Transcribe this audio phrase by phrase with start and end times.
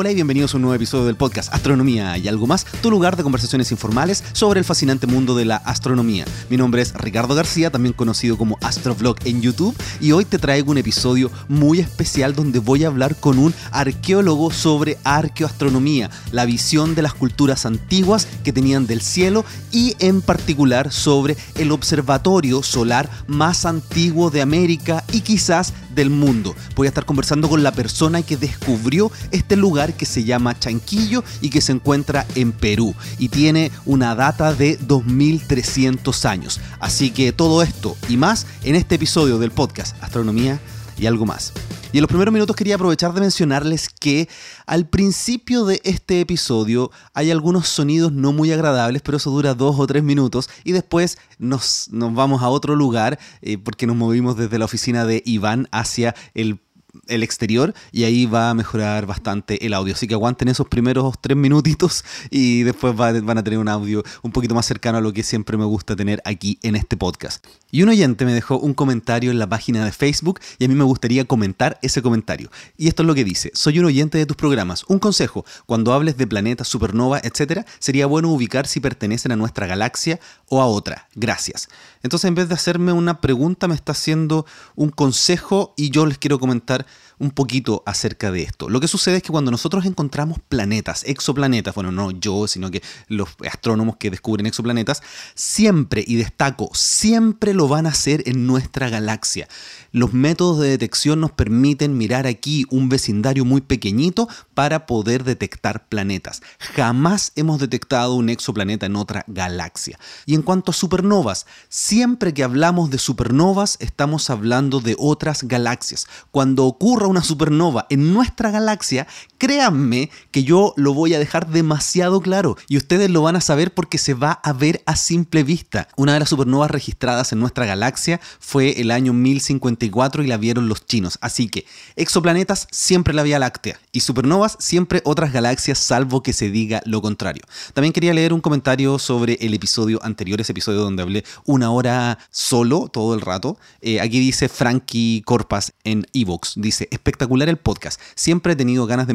[0.00, 3.16] Hola y bienvenidos a un nuevo episodio del podcast Astronomía y algo más, tu lugar
[3.16, 6.24] de conversaciones informales sobre el fascinante mundo de la astronomía.
[6.48, 10.70] Mi nombre es Ricardo García, también conocido como Astrovlog en YouTube, y hoy te traigo
[10.70, 16.94] un episodio muy especial donde voy a hablar con un arqueólogo sobre arqueoastronomía, la visión
[16.94, 23.10] de las culturas antiguas que tenían del cielo y en particular sobre el observatorio solar
[23.26, 26.54] más antiguo de América y quizás del mundo.
[26.76, 31.24] Voy a estar conversando con la persona que descubrió este lugar que se llama Chanquillo
[31.40, 36.60] y que se encuentra en Perú y tiene una data de 2300 años.
[36.80, 40.60] Así que todo esto y más en este episodio del podcast Astronomía
[40.98, 41.52] y algo más.
[41.92, 44.28] Y en los primeros minutos quería aprovechar de mencionarles que
[44.66, 49.76] al principio de este episodio hay algunos sonidos no muy agradables, pero eso dura dos
[49.78, 54.36] o tres minutos y después nos, nos vamos a otro lugar eh, porque nos movimos
[54.36, 56.60] desde la oficina de Iván hacia el
[57.06, 59.94] el exterior y ahí va a mejorar bastante el audio.
[59.94, 64.32] Así que aguanten esos primeros tres minutitos y después van a tener un audio un
[64.32, 67.44] poquito más cercano a lo que siempre me gusta tener aquí en este podcast.
[67.70, 70.74] Y un oyente me dejó un comentario en la página de Facebook y a mí
[70.74, 72.50] me gustaría comentar ese comentario.
[72.76, 74.84] Y esto es lo que dice, soy un oyente de tus programas.
[74.88, 79.66] Un consejo, cuando hables de planetas, supernova, etc., sería bueno ubicar si pertenecen a nuestra
[79.66, 80.18] galaxia
[80.48, 81.08] o a otra.
[81.14, 81.68] Gracias.
[82.02, 84.46] Entonces en vez de hacerme una pregunta me está haciendo
[84.76, 86.86] un consejo y yo les quiero comentar
[87.18, 88.68] un poquito acerca de esto.
[88.68, 92.82] Lo que sucede es que cuando nosotros encontramos planetas, exoplanetas, bueno, no yo, sino que
[93.08, 95.02] los astrónomos que descubren exoplanetas,
[95.34, 99.48] siempre, y destaco, siempre lo van a hacer en nuestra galaxia.
[99.90, 105.88] Los métodos de detección nos permiten mirar aquí un vecindario muy pequeñito para poder detectar
[105.88, 106.42] planetas.
[106.58, 109.98] Jamás hemos detectado un exoplaneta en otra galaxia.
[110.26, 116.06] Y en cuanto a supernovas, siempre que hablamos de supernovas estamos hablando de otras galaxias.
[116.30, 119.06] Cuando ocurra una supernova en nuestra galaxia,
[119.38, 123.72] créanme que yo lo voy a dejar demasiado claro y ustedes lo van a saber
[123.72, 125.88] porque se va a ver a simple vista.
[125.96, 130.68] Una de las supernovas registradas en nuestra galaxia fue el año 1054 y la vieron
[130.68, 131.18] los chinos.
[131.20, 131.64] Así que
[131.96, 137.00] exoplanetas siempre la Vía Láctea y supernovas siempre otras galaxias salvo que se diga lo
[137.00, 137.42] contrario.
[137.74, 142.18] También quería leer un comentario sobre el episodio anterior, ese episodio donde hablé una hora
[142.30, 143.58] solo todo el rato.
[143.80, 146.54] Eh, aquí dice Frankie Corpas en Evox.
[146.56, 148.00] Dice, espectacular el podcast.
[148.14, 149.14] Siempre he tenido ganas de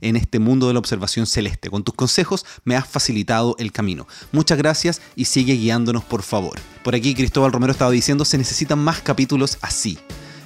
[0.00, 1.70] en este mundo de la observación celeste.
[1.70, 4.06] Con tus consejos me has facilitado el camino.
[4.32, 6.58] Muchas gracias y sigue guiándonos por favor.
[6.84, 9.98] Por aquí Cristóbal Romero estaba diciendo, se necesitan más capítulos así.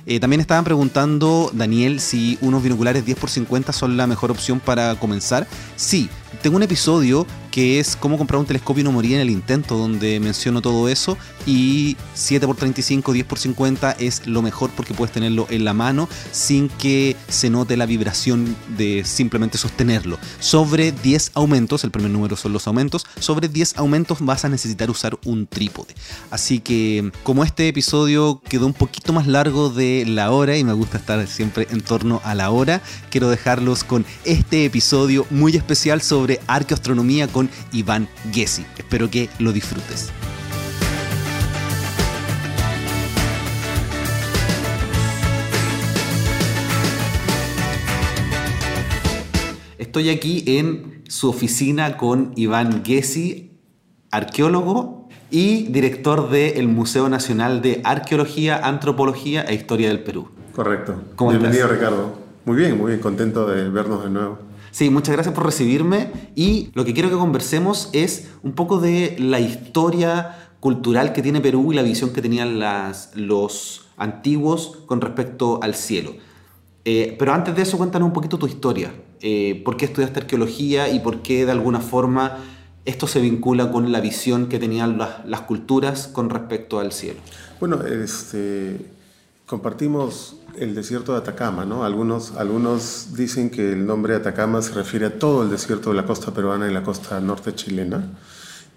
[0.06, 5.46] Eh, también estaban preguntando, Daniel, si unos binoculares 10x50 son la mejor opción para comenzar.
[5.76, 6.08] Sí,
[6.40, 9.76] tengo un episodio que es cómo comprar un telescopio y no morir en el intento,
[9.76, 11.18] donde menciono todo eso.
[11.44, 17.50] Y 7x35, 10x50 es lo mejor porque puedes tenerlo en la mano sin que se
[17.50, 20.18] note la vibración de simplemente sostenerlo.
[20.40, 24.90] Sobre 10 aumentos, el primer número son los aumentos, sobre 10 aumentos vas a necesitar
[24.90, 25.94] usar un trípode.
[26.30, 30.72] Así que como este episodio quedó un poquito más largo de la hora y me
[30.72, 36.00] gusta estar siempre en torno a la hora, quiero dejarlos con este episodio muy especial
[36.00, 38.64] sobre arqueoastronomía con Iván Gessi.
[38.78, 40.10] Espero que lo disfrutes.
[49.78, 53.58] Estoy aquí en su oficina con Iván Gessi,
[54.10, 60.28] arqueólogo y director del Museo Nacional de Arqueología, Antropología e Historia del Perú.
[60.54, 60.94] Correcto.
[61.18, 62.14] Bienvenido, Ricardo.
[62.44, 64.38] Muy bien, muy bien, contento de vernos de nuevo.
[64.72, 69.16] Sí, muchas gracias por recibirme y lo que quiero que conversemos es un poco de
[69.18, 75.02] la historia cultural que tiene Perú y la visión que tenían las, los antiguos con
[75.02, 76.14] respecto al cielo.
[76.86, 78.94] Eh, pero antes de eso, cuéntanos un poquito tu historia.
[79.20, 82.38] Eh, ¿Por qué estudiaste arqueología y por qué de alguna forma
[82.86, 87.20] esto se vincula con la visión que tenían las, las culturas con respecto al cielo?
[87.60, 88.78] Bueno, este,
[89.52, 91.84] compartimos el desierto de Atacama, ¿no?
[91.84, 96.06] Algunos, algunos dicen que el nombre Atacama se refiere a todo el desierto de la
[96.06, 98.02] costa peruana y la costa norte chilena.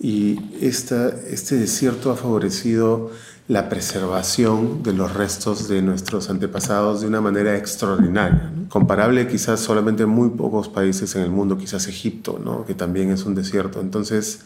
[0.01, 3.09] Y esta, este desierto ha favorecido
[3.47, 10.03] la preservación de los restos de nuestros antepasados de una manera extraordinaria, comparable quizás solamente
[10.03, 12.65] en muy pocos países en el mundo, quizás Egipto, ¿no?
[12.65, 13.79] que también es un desierto.
[13.79, 14.41] Entonces,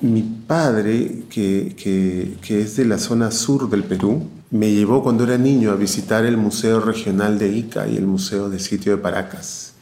[0.00, 5.70] mi padre, que, es de la zona sur del Perú, me llevó cuando era niño
[5.70, 9.74] a visitar el Museo Regional de Ica y el Museo de Sitio de Paracas.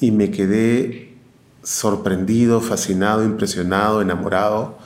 [0.00, 1.14] Y me quedé
[1.62, 4.78] sorprendido, fascinado, impresionado, enamorado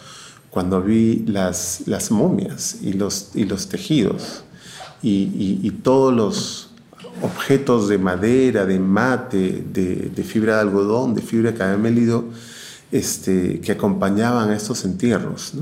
[0.50, 4.44] cuando vi las, momias y los, tejidos
[5.02, 6.70] y, todos los
[7.22, 12.24] objetos de madera, de mate, de, fibra de algodón, de fibra de caramelido,
[12.92, 15.54] este, que acompañaban a estos entierros.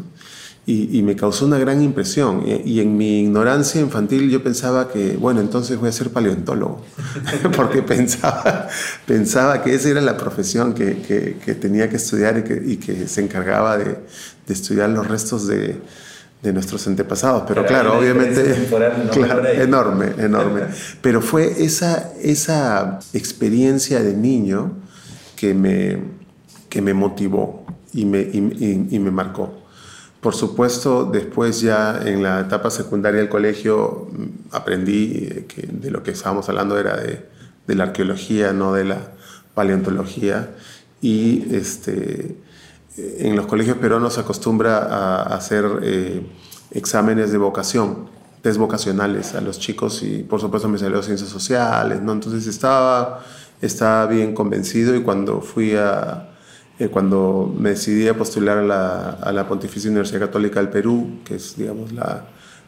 [0.68, 2.42] Y, me causó una gran impresión.
[2.44, 6.84] Y, en mi ignorancia infantil yo pensaba que, bueno, entonces voy a ser paleontólogo,
[7.56, 8.68] porque pensaba,
[9.06, 13.78] pensaba que esa era la profesión que, que, tenía que estudiar y que, se encargaba
[13.78, 13.84] de,
[14.46, 15.80] de estudiar los restos de,
[16.42, 17.44] de nuestros antepasados.
[17.46, 18.68] Pero claro, obviamente,
[19.62, 20.62] enorme, enorme.
[21.00, 24.72] Pero fue esa, esa experiencia de niño
[25.36, 25.98] que me,
[26.76, 27.64] que me motivó
[27.94, 29.50] y me, y, me marcó.
[30.20, 36.02] Por supuesto, después ya en la etapa secundaria del colegio mm, aprendí que de lo
[36.02, 37.26] que estábamos hablando era de,
[37.66, 38.98] de la arqueología, no de la
[39.54, 40.50] paleontología.
[41.00, 42.36] Y este,
[42.98, 46.26] en los colegios peruanos se acostumbra a hacer eh,
[46.72, 48.10] exámenes de vocación,
[48.42, 52.12] test vocacionales a los chicos y por supuesto me salió ciencias sociales, ¿no?
[52.12, 53.24] Entonces estaba,
[53.62, 56.35] estaba bien convencido y cuando fui a,
[56.78, 61.20] eh, cuando me decidí a postular a la, a la, Pontificia Universidad Católica del Perú,
[61.24, 62.26] que es, digamos, la,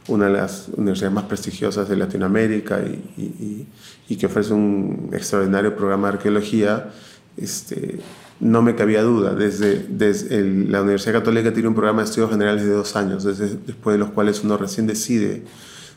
[0.09, 3.67] una de las universidades más prestigiosas de Latinoamérica y, y,
[4.09, 6.91] y que ofrece un extraordinario programa de arqueología,
[7.37, 8.01] este,
[8.41, 9.35] no me cabía duda.
[9.35, 13.57] Desde, desde la Universidad Católica tiene un programa de estudios generales de dos años, desde,
[13.67, 15.45] después de los cuales uno recién decide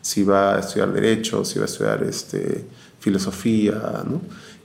[0.01, 2.65] si va a estudiar Derecho, si va a estudiar este,
[2.99, 4.21] Filosofía, ¿no?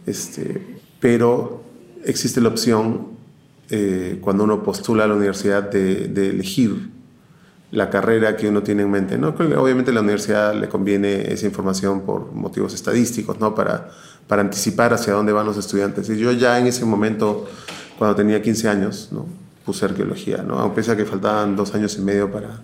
[0.06, 1.62] este, pero
[2.04, 3.15] existe la opción
[3.70, 6.90] eh, cuando uno postula a la universidad de, de, elegir
[7.72, 9.18] la carrera que uno tiene en mente.
[9.18, 9.28] ¿no?
[9.28, 13.54] Obviamente a la universidad le conviene esa información por motivos estadísticos, ¿no?
[13.54, 13.90] para
[14.26, 16.08] para anticipar hacia dónde van los estudiantes.
[16.10, 17.46] Y yo ya en ese momento,
[17.98, 19.26] cuando tenía 15 años, ¿no?
[19.64, 20.58] puse arqueología, ¿no?
[20.58, 22.60] aunque pese a que faltaban dos años y medio para,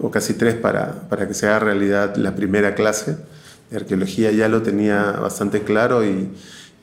[0.00, 3.18] o casi tres para, para que se haga realidad la primera clase
[3.70, 6.30] de arqueología, ya lo tenía bastante claro y,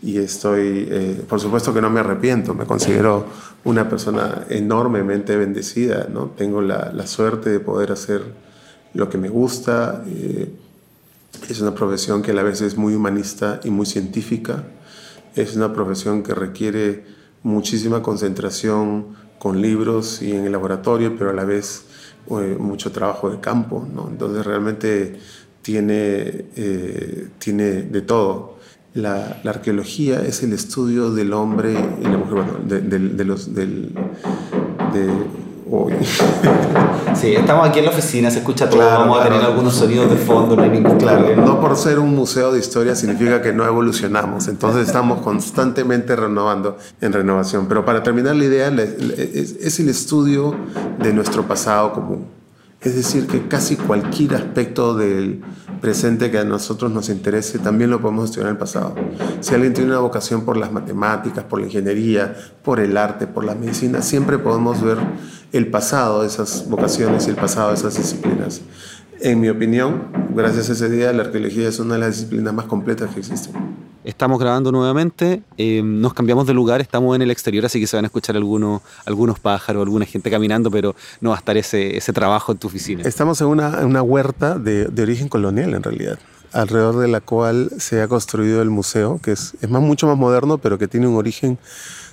[0.01, 3.25] y estoy, eh, por supuesto que no me arrepiento, me considero
[3.63, 6.31] una persona enormemente bendecida, ¿no?
[6.35, 8.23] tengo la, la suerte de poder hacer
[8.93, 10.03] lo que me gusta.
[10.07, 10.51] Eh,
[11.49, 14.63] es una profesión que a la vez es muy humanista y muy científica.
[15.35, 17.05] Es una profesión que requiere
[17.43, 21.85] muchísima concentración con libros y en el laboratorio, pero a la vez
[22.29, 23.87] eh, mucho trabajo de campo.
[23.91, 24.09] ¿no?
[24.09, 25.19] Entonces realmente
[25.61, 28.59] tiene, eh, tiene de todo.
[28.93, 33.93] La, la, arqueología es el estudio del hombre y la mujer, de, de, los, del,
[34.93, 35.07] de,
[37.15, 40.17] Sí, estamos aquí en la oficina, se escucha todo, vamos a tener algunos sonidos de
[40.17, 43.65] fondo, no hay ningún claro, No por ser un museo de historia significa que no
[43.65, 47.67] evolucionamos, entonces estamos constantemente renovando en renovación.
[47.67, 50.55] Pero para terminar la idea, es el estudio
[50.99, 52.40] de nuestro pasado común.
[52.81, 55.41] Es decir, que casi cualquier aspecto del
[55.81, 58.95] presente que a nosotros nos interese también lo podemos estudiar en el pasado.
[59.39, 63.43] Si alguien tiene una vocación por las matemáticas, por la ingeniería, por el arte, por
[63.43, 64.97] la medicina, siempre podemos ver
[65.51, 68.61] el pasado de esas vocaciones y el pasado de esas disciplinas.
[69.19, 72.65] En mi opinión, gracias a ese día, la arqueología es una de las disciplinas más
[72.65, 73.53] completas que existen.
[74.03, 77.95] Estamos grabando nuevamente, eh, nos cambiamos de lugar, estamos en el exterior, así que se
[77.95, 81.95] van a escuchar algunos, algunos pájaros, alguna gente caminando, pero no va a estar ese,
[81.95, 83.03] ese trabajo en tu oficina.
[83.03, 86.17] Estamos en una, una huerta de, de, origen colonial, en realidad,
[86.51, 90.17] alrededor de la cual se ha construido el museo, que es, es más, mucho más
[90.17, 91.59] moderno, pero que tiene un origen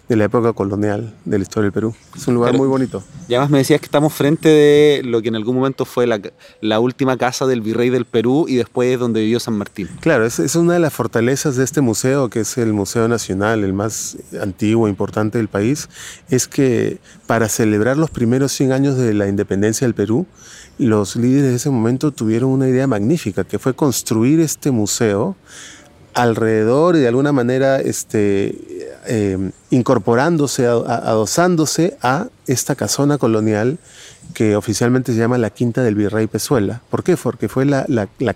[0.08, 1.94] de la época colonial de la historia del Perú.
[2.16, 3.02] Es un lugar muy bonito.
[3.28, 6.20] Y además me decías que estamos frente de lo que en algún momento fue la,
[6.60, 9.88] la última casa del virrey del Perú y después donde vivió San Martín.
[10.00, 13.64] Claro, es, es, una de las fortalezas de este museo, que es el Museo Nacional,
[13.64, 15.88] el más antiguo e importante del país,
[16.30, 20.26] es que para celebrar los primeros 100 años de la independencia del Perú,
[20.78, 25.36] los líderes de ese momento tuvieron una idea magnífica, que fue construir este museo
[26.18, 28.58] alrededor y de alguna manera este,
[29.06, 33.78] eh, incorporándose, adosándose a esta casona colonial
[34.34, 36.82] que oficialmente se llama la Quinta del Virrey Pezuela.
[36.90, 37.16] ¿Por qué?
[37.16, 37.86] Porque fue la,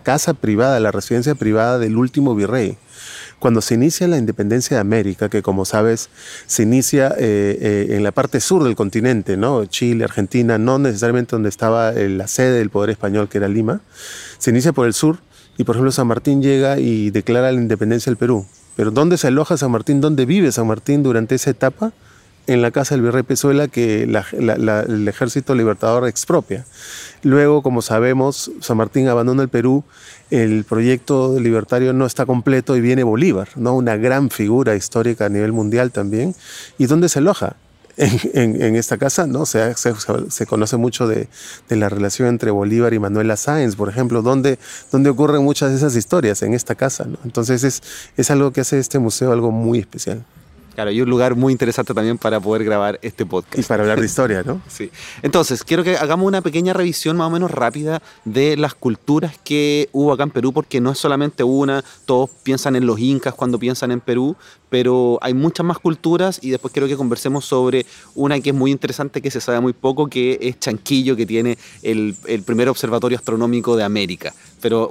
[0.03, 2.79] casa privada, la residencia privada del último virrey.
[3.41, 6.09] Cuando se inicia la independencia de América, que como sabes
[6.47, 9.65] se inicia eh, eh, en la parte sur del continente, ¿no?
[9.65, 13.81] Chile, Argentina, no necesariamente donde estaba la sede del poder español, que era Lima,
[14.39, 15.19] se inicia por el sur,
[15.56, 18.47] y por ejemplo San Martín llega y declara la independencia del Perú.
[18.76, 20.00] Pero ¿dónde se aloja San Martín?
[20.00, 21.92] ¿Dónde vive San Martín durante esa etapa?
[22.49, 26.64] En la casa del virrey Pezuela que el ejército libertador expropia.
[27.23, 29.85] Luego, como sabemos, San Martín abandona el Perú,
[30.30, 33.76] el proyecto libertario no está completo y viene Bolívar, ¿no?
[33.76, 36.35] una gran figura histórica a nivel mundial también.
[36.78, 37.54] ¿Y dónde se aloja?
[37.97, 39.47] En, esta casa, ¿no?
[39.47, 41.29] Se, se, conoce mucho de,
[41.69, 44.59] la relación entre Bolívar y Manuela Sáenz, por ejemplo, donde,
[44.91, 47.07] donde ocurren muchas de esas historias, en esta casa.
[47.25, 47.83] Entonces es,
[48.17, 50.25] es algo que hace este museo algo muy especial.
[50.75, 53.59] Claro, y un lugar muy interesante también para poder grabar este podcast.
[53.59, 54.61] Y para hablar de historia, ¿no?
[54.69, 54.91] sí.
[55.23, 59.88] Entonces, quiero que hagamos una pequeña revisión más o menos rápida de las culturas que
[59.93, 63.59] hubo acá en Perú, porque no es solamente una, todos piensan en los incas cuando
[63.59, 64.37] piensan en Perú,
[64.73, 68.71] pero hay muchas más culturas y después quiero que conversemos sobre una que es muy
[68.71, 73.76] interesante, que se sabe muy poco, que es Chanquillo, que tiene el, primer observatorio astronómico
[73.76, 74.33] de América.
[74.62, 74.91] Pero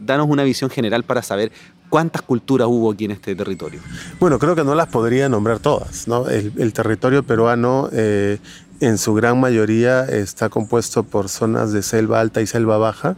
[0.00, 1.52] danos una visión general para saber
[1.88, 3.80] ¿Cuántas culturas hubo aquí en este territorio?
[4.20, 6.06] Bueno, creo que no las podría nombrar todas.
[6.28, 8.38] El, territorio peruano eh,
[8.80, 13.16] en su gran mayoría está compuesto por zonas de selva alta y selva baja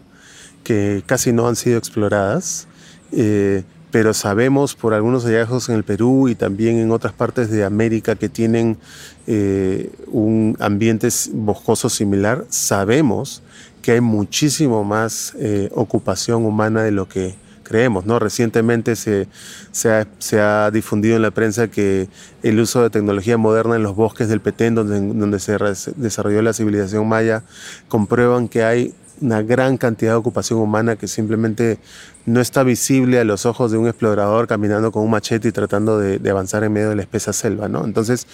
[0.62, 2.68] que casi no han sido exploradas.
[3.12, 7.64] Eh, pero sabemos por algunos hallazgos en el Perú y también en otras partes de
[7.64, 8.78] América que tienen
[9.26, 13.42] eh, un ambiente boscoso similar, sabemos
[13.82, 15.34] que hay muchísimo más
[15.72, 17.34] ocupación humana de lo que
[17.70, 18.04] creemos.
[18.04, 18.18] ¿no?
[18.18, 19.28] Recientemente se,
[19.70, 22.08] se, ha, difundido en la prensa que
[22.42, 25.56] el uso de tecnología moderna en los bosques del Petén, donde, donde se
[25.94, 27.44] desarrolló la civilización maya,
[27.88, 31.78] comprueban que hay una gran cantidad de ocupación humana que simplemente
[32.26, 35.98] no está visible a los ojos de un explorador caminando con un machete y tratando
[35.98, 37.68] de, avanzar en medio de la espesa selva.
[37.68, 37.84] ¿no?
[37.84, 38.26] Entonces,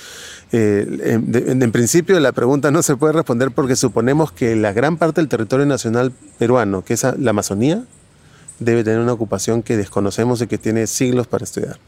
[0.52, 4.97] eh, en, en, principio la pregunta no se puede responder porque suponemos que la gran
[4.97, 7.85] parte del territorio nacional peruano, que es la Amazonía,
[8.58, 11.78] debe tener una ocupación que desconocemos y que tiene siglos para estudiar.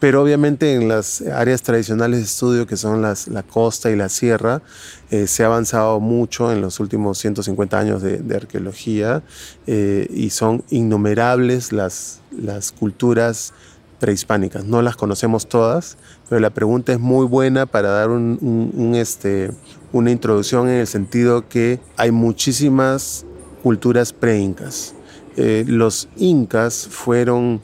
[0.00, 4.08] Pero obviamente en las áreas tradicionales de estudio, que son las, la costa y la
[4.08, 4.62] sierra,
[5.10, 9.22] eh, se ha avanzado mucho en los últimos 150 años de, arqueología
[9.66, 13.52] eh, y son innumerables las, las culturas
[13.98, 14.64] prehispánicas.
[14.64, 15.98] No las conocemos todas,
[16.28, 19.50] pero la pregunta es muy buena para dar un, este,
[19.92, 23.24] una introducción en el sentido que hay muchísimas
[23.64, 24.94] culturas preincas
[25.40, 27.60] eh, los incas fueron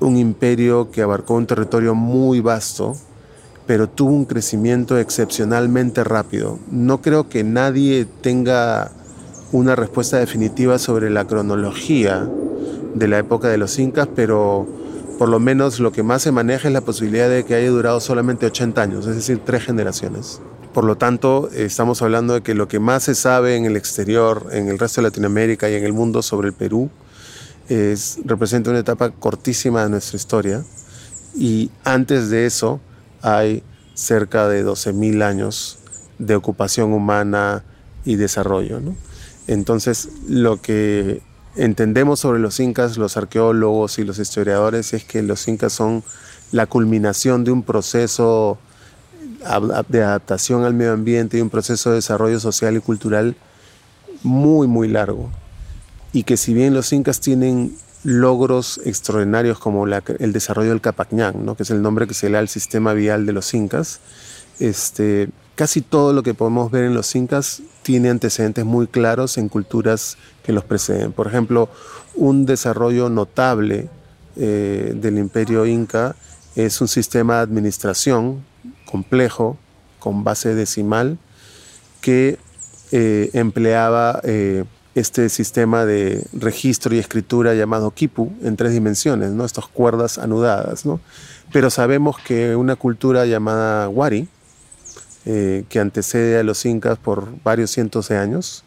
[0.00, 2.94] un imperio que abarcó un territorio muy vasto,
[3.66, 6.58] pero tuvo un crecimiento excepcionalmente rápido.
[6.70, 8.92] No creo que nadie tenga
[9.52, 12.26] una respuesta definitiva sobre la cronología
[12.94, 14.66] de la época de los incas, pero
[15.18, 18.00] por lo menos lo que más se maneja es la posibilidad de que haya durado
[18.00, 20.40] solamente 80 años, es decir, tres generaciones.
[20.72, 24.46] Por lo tanto, estamos hablando de que lo que más se sabe en el exterior,
[24.52, 26.88] en el resto de Latinoamérica y en el mundo sobre el Perú,
[27.68, 30.64] es, representa una etapa cortísima de nuestra historia
[31.34, 32.80] y antes de eso
[33.22, 33.62] hay
[33.94, 35.78] cerca de 12.000 años
[36.18, 37.64] de ocupación humana
[38.04, 38.80] y desarrollo.
[39.46, 41.22] Entonces, lo que
[41.56, 46.02] entendemos sobre los incas, los arqueólogos y los historiadores, es que los incas son
[46.50, 48.58] la culminación de un proceso
[49.88, 53.34] de adaptación al medio ambiente y un proceso de desarrollo social y cultural
[54.22, 55.30] muy, muy largo
[56.12, 61.56] y que si bien los incas tienen logros extraordinarios como el desarrollo del Capacñán, ¿no?
[61.56, 64.00] que es el nombre que se le da al sistema vial de los incas,
[64.58, 69.48] este, casi todo lo que podemos ver en los incas tiene antecedentes muy claros en
[69.48, 71.12] culturas que los preceden.
[71.12, 71.68] Por ejemplo,
[72.14, 73.88] un desarrollo notable
[74.36, 76.16] eh, del imperio inca
[76.56, 78.44] es un sistema de administración
[78.84, 79.56] complejo,
[79.98, 81.18] con base decimal,
[82.00, 82.38] que
[82.90, 89.44] eh, empleaba eh, este sistema de registro y escritura llamado Kipu en tres dimensiones, ¿no?
[89.44, 90.84] estas cuerdas anudadas.
[90.84, 91.00] ¿no?
[91.52, 94.28] Pero sabemos que una cultura llamada Wari,
[95.24, 98.64] eh, que antecede a los incas por varios cientos de años,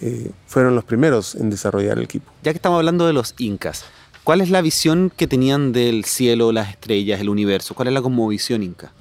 [0.00, 2.30] eh, fueron los primeros en desarrollar el Kipu.
[2.42, 3.84] Ya que estamos hablando de los incas,
[4.22, 7.74] ¿cuál es la visión que tenían del cielo, las estrellas, el universo?
[7.74, 8.92] ¿Cuál es la cosmovisión inca?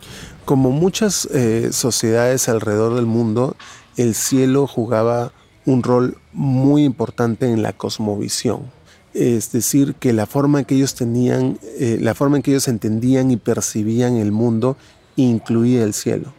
[0.45, 3.55] Como muchas eh, sociedades alrededor del mundo,
[3.97, 5.31] el cielo jugaba
[5.65, 8.61] un rol muy importante en la cosmovisión.
[9.13, 12.67] Es decir, que la forma en que ellos tenían, eh, la forma en que ellos
[12.67, 14.75] entendían y percibían el mundo
[15.15, 16.33] incluía el cielo.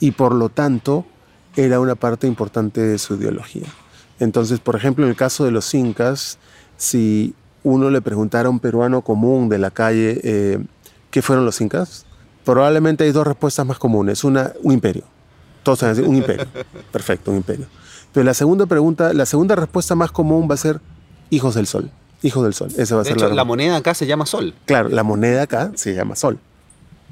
[0.00, 1.04] Y por lo tanto,
[1.56, 3.66] era una parte importante de su ideología.
[4.18, 6.38] Entonces, por ejemplo, en el caso de los incas,
[6.76, 10.58] si uno le preguntara a un peruano común de la calle eh,
[11.10, 12.06] qué fueron los incas,
[12.44, 14.24] probablemente hay dos respuestas más comunes.
[14.24, 15.04] Una, un imperio.
[15.62, 16.46] Todos van a decir, un imperio.
[16.92, 17.66] Perfecto, un imperio.
[18.16, 20.80] Pero la segunda pregunta, la segunda respuesta más común va a ser
[21.28, 21.90] hijos del sol.
[22.22, 22.72] Hijos del sol.
[22.78, 24.54] Esa va a ser la, la moneda acá se llama sol.
[24.64, 26.38] Claro, la moneda acá se llama sol.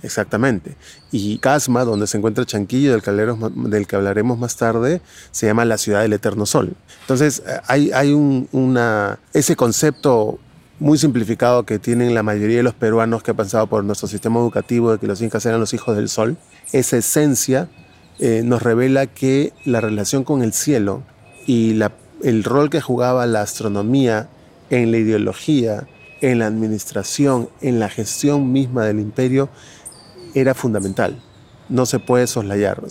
[0.03, 0.77] Exactamente.
[1.13, 5.67] Y Casma, donde se encuentra Chanquillo, del que, del que hablaremos más tarde, se llama
[5.67, 6.73] la ciudad del eterno sol.
[7.03, 10.39] Entonces, hay, hay un, una, ese concepto
[10.81, 14.41] muy simplificado que tienen la mayoría de los peruanos que han pasado por nuestro sistema
[14.41, 16.39] educativo de que los incas eran los hijos del sol,
[16.73, 17.69] esa esencia
[18.19, 21.03] eh, nos revela que la relación con el cielo
[21.47, 21.79] y
[22.23, 24.29] el rol que jugaba la astronomía
[24.71, 25.89] en la ideología,
[26.21, 29.49] en la administración, en la gestión misma del imperio,
[30.35, 31.21] era fundamental.
[31.69, 32.83] No se puede soslayar.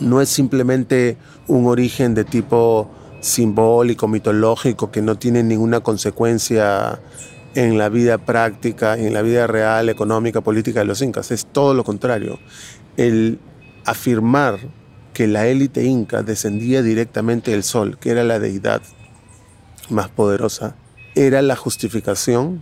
[0.00, 7.00] no es simplemente un origen de tipo simbólico, mitológico, que no tiene ninguna consecuencia
[7.54, 11.30] en la vida práctica, en la vida real, económica, política de los incas.
[11.30, 12.38] Es todo lo contrario.
[13.00, 13.38] El
[13.86, 14.58] afirmar
[15.14, 18.82] que la élite inca descendía directamente del sol, que era la deidad
[19.88, 20.76] más poderosa,
[21.14, 22.60] era la justificación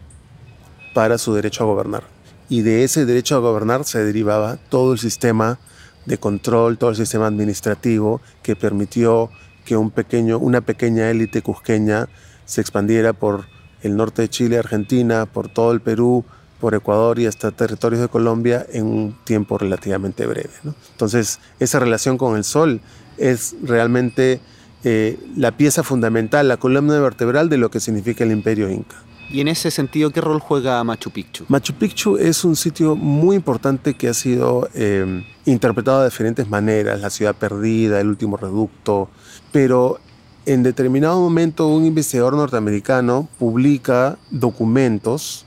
[0.95, 2.05] para su derecho a gobernar.
[2.49, 5.59] Y de ese derecho a gobernar se derivaba todo el sistema
[6.07, 9.31] de control, todo el sistema administrativo que permitió
[9.65, 12.09] que un pequeño, una pequeña élite cusqueña
[12.45, 13.47] se expandiera por
[13.83, 16.25] el norte de Chile, Argentina, por todo el Perú,
[16.61, 20.51] por Ecuador y hasta territorios de Colombia en un tiempo relativamente breve.
[20.93, 22.81] Entonces, esa relación con el sol
[23.17, 24.41] es realmente
[24.85, 28.97] eh, la pieza fundamental, la columna vertebral de lo que significa el imperio inca.
[29.31, 31.45] Y en ese sentido, ¿qué rol juega Machu Picchu?
[31.49, 37.01] Machu Picchu es un sitio muy importante que ha sido eh, interpretado de diferentes maneras,
[37.01, 39.11] la ciudad perdida, el último reducto,
[39.53, 39.99] pero
[40.47, 45.45] en determinado momento un investigador norteamericano publica documentos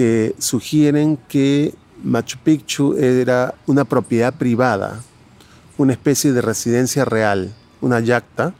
[0.00, 5.02] que sugieren que Machu Picchu era una propiedad privada,
[5.76, 7.52] una especie de residencia real,
[7.82, 8.54] una yacta,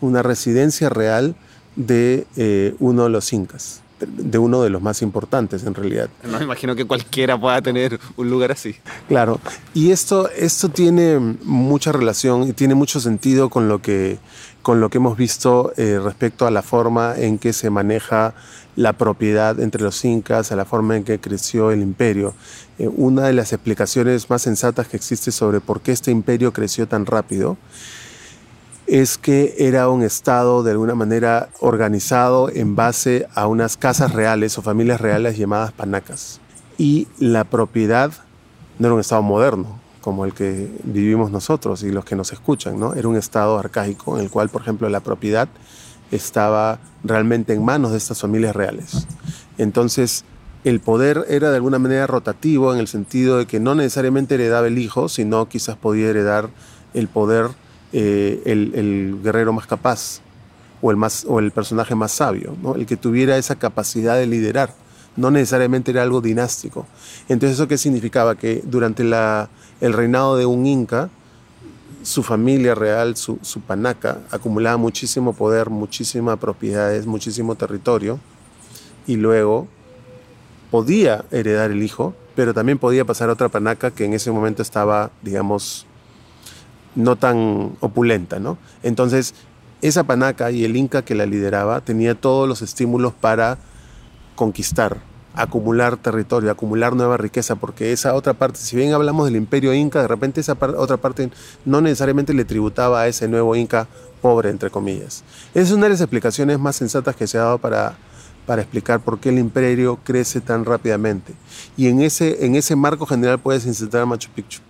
[0.00, 1.36] una residencia real
[1.76, 6.08] de eh, uno de los incas de uno de los más importantes en realidad.
[6.22, 8.76] No me imagino que cualquiera pueda tener un lugar así.
[9.08, 9.40] Claro,
[9.74, 14.18] y esto, esto tiene mucha relación y tiene mucho sentido con lo que,
[14.62, 18.34] con lo que hemos visto eh, respecto a la forma en que se maneja
[18.78, 22.32] la propiedad entre los incas, a la forma en que creció el imperio.
[22.78, 26.86] Eh, una de las explicaciones más sensatas que existe sobre por qué este imperio creció
[26.86, 27.56] tan rápido
[28.86, 34.56] es que era un Estado de alguna manera organizado en base a unas casas reales
[34.58, 36.40] o familias reales llamadas panacas.
[36.78, 38.12] Y la propiedad
[38.78, 42.78] no era un Estado moderno como el que vivimos nosotros y los que nos escuchan,
[42.78, 42.94] ¿no?
[42.94, 45.48] Era un Estado arcaico en el cual, por ejemplo, la propiedad
[46.10, 49.06] estaba realmente en manos de estas familias reales.
[49.58, 50.24] Entonces,
[50.64, 54.66] el poder era de alguna manera rotativo en el sentido de que no necesariamente heredaba
[54.66, 56.50] el hijo, sino quizás podía heredar
[56.94, 57.48] el poder
[57.92, 60.20] eh, el, guerrero más capaz
[60.82, 64.74] o el, más, o el personaje más sabio, el que tuviera esa capacidad de liderar.
[65.16, 66.86] No necesariamente era algo dinástico.
[67.28, 68.36] Entonces, ¿eso qué significaba?
[68.36, 71.10] Que durante el reinado de un inca,
[72.08, 78.18] su familia real, su, panaca, acumulaba muchísimo poder, muchísimas propiedades, muchísimo territorio,
[79.06, 79.68] y luego
[80.70, 84.62] podía heredar el hijo, pero también podía pasar a otra panaca que en ese momento
[84.62, 85.84] estaba, digamos,
[86.94, 88.56] no tan opulenta, ¿no?
[88.82, 89.34] Entonces,
[89.82, 93.58] esa panaca y el inca que la lideraba tenía todos los estímulos para
[94.34, 94.96] conquistar,
[95.34, 100.02] acumular territorio, acumular nueva riqueza, porque esa otra parte, si bien hablamos del imperio inca,
[100.02, 101.30] de repente esa otra parte
[101.64, 103.86] no necesariamente le tributaba a ese nuevo inca
[104.20, 105.22] pobre, entre comillas.
[105.54, 107.96] Es una de las explicaciones más sensatas que se ha dado para,
[108.46, 111.34] para explicar por qué el imperio crece tan rápidamente.
[111.76, 114.60] Y en ese, en ese marco general puedes insertar Machu Picchu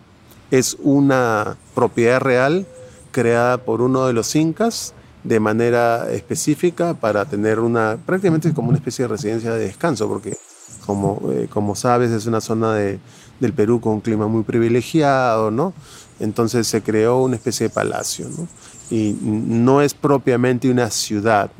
[0.51, 2.67] es una propiedad real
[3.11, 4.95] creada por uno de los incas
[5.29, 10.39] de manera específica para tener una, prácticamente como una especie de residencia de descanso, porque
[10.87, 12.99] como, eh, como sabes es una zona de,
[13.39, 15.75] del Perú con un clima muy privilegiado, ¿no?
[16.19, 18.49] Entonces se creó una especie de palacio, ¿no?
[18.91, 21.51] Y no es propiamente una ciudad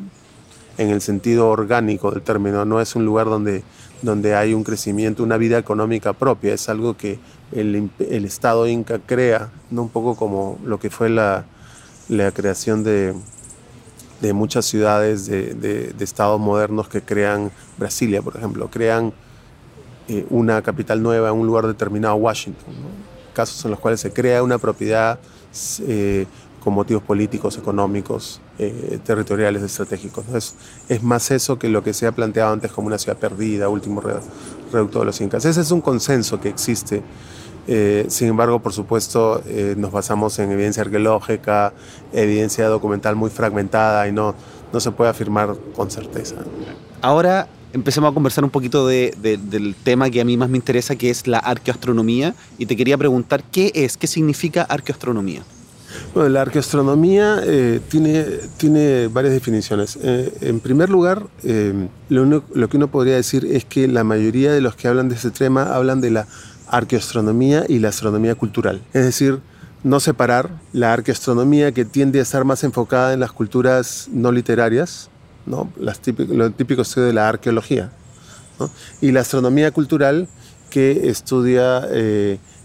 [0.79, 3.65] en el sentido orgánico del término, no es un lugar donde,
[4.01, 7.19] donde hay un crecimiento, una vida económica propia, es algo que
[7.53, 7.91] el,
[8.25, 9.83] Estado inca crea, ¿no?
[9.83, 11.45] un poco como lo que fue la,
[12.33, 13.13] creación de,
[14.33, 19.13] muchas ciudades de, estados modernos que crean Brasilia, por ejemplo, crean
[20.09, 22.75] eh, una capital nueva en un lugar determinado, Washington.
[23.33, 25.19] Casos en los cuales se crea una propiedad
[25.87, 26.27] eh,
[26.63, 30.25] con motivos políticos, económicos, eh, territoriales, estratégicos.
[30.35, 30.55] Es,
[30.89, 34.03] es, más eso que lo que se ha planteado antes como una ciudad perdida, último
[34.73, 35.45] reducto de los incas.
[35.45, 37.03] Ese es un consenso que existe
[37.69, 41.75] eh, sin embargo, por supuesto, eh, nos basamos en evidencia arqueológica,
[42.13, 44.35] evidencia documental muy fragmentada y no,
[44.73, 46.37] no se puede afirmar con certeza.
[47.03, 51.11] Ahora empecemos a conversar un poquito del tema que a mí más me interesa, que
[51.11, 52.35] es la arqueoastronomía.
[52.57, 55.43] Y te quería preguntar, ¿qué es, qué significa arqueoastronomía?
[56.15, 58.25] Bueno, la arqueoastronomía eh, tiene,
[58.57, 59.99] tiene varias definiciones.
[60.03, 64.53] Eh, en primer lugar, eh, lo, lo, que uno podría decir es que la mayoría
[64.53, 66.27] de los que hablan de este tema hablan de la
[66.71, 68.83] arqueoastronomía y la astronomía cultural.
[68.93, 69.41] Es decir,
[69.85, 75.11] no separar la arqueoastronomía que tiende a estar más enfocada en las culturas no literarias,
[75.47, 75.71] ¿no?
[75.79, 77.91] Las típico, lo típico estudio de la arqueología,
[79.01, 80.29] y la astronomía cultural
[80.71, 81.87] que estudia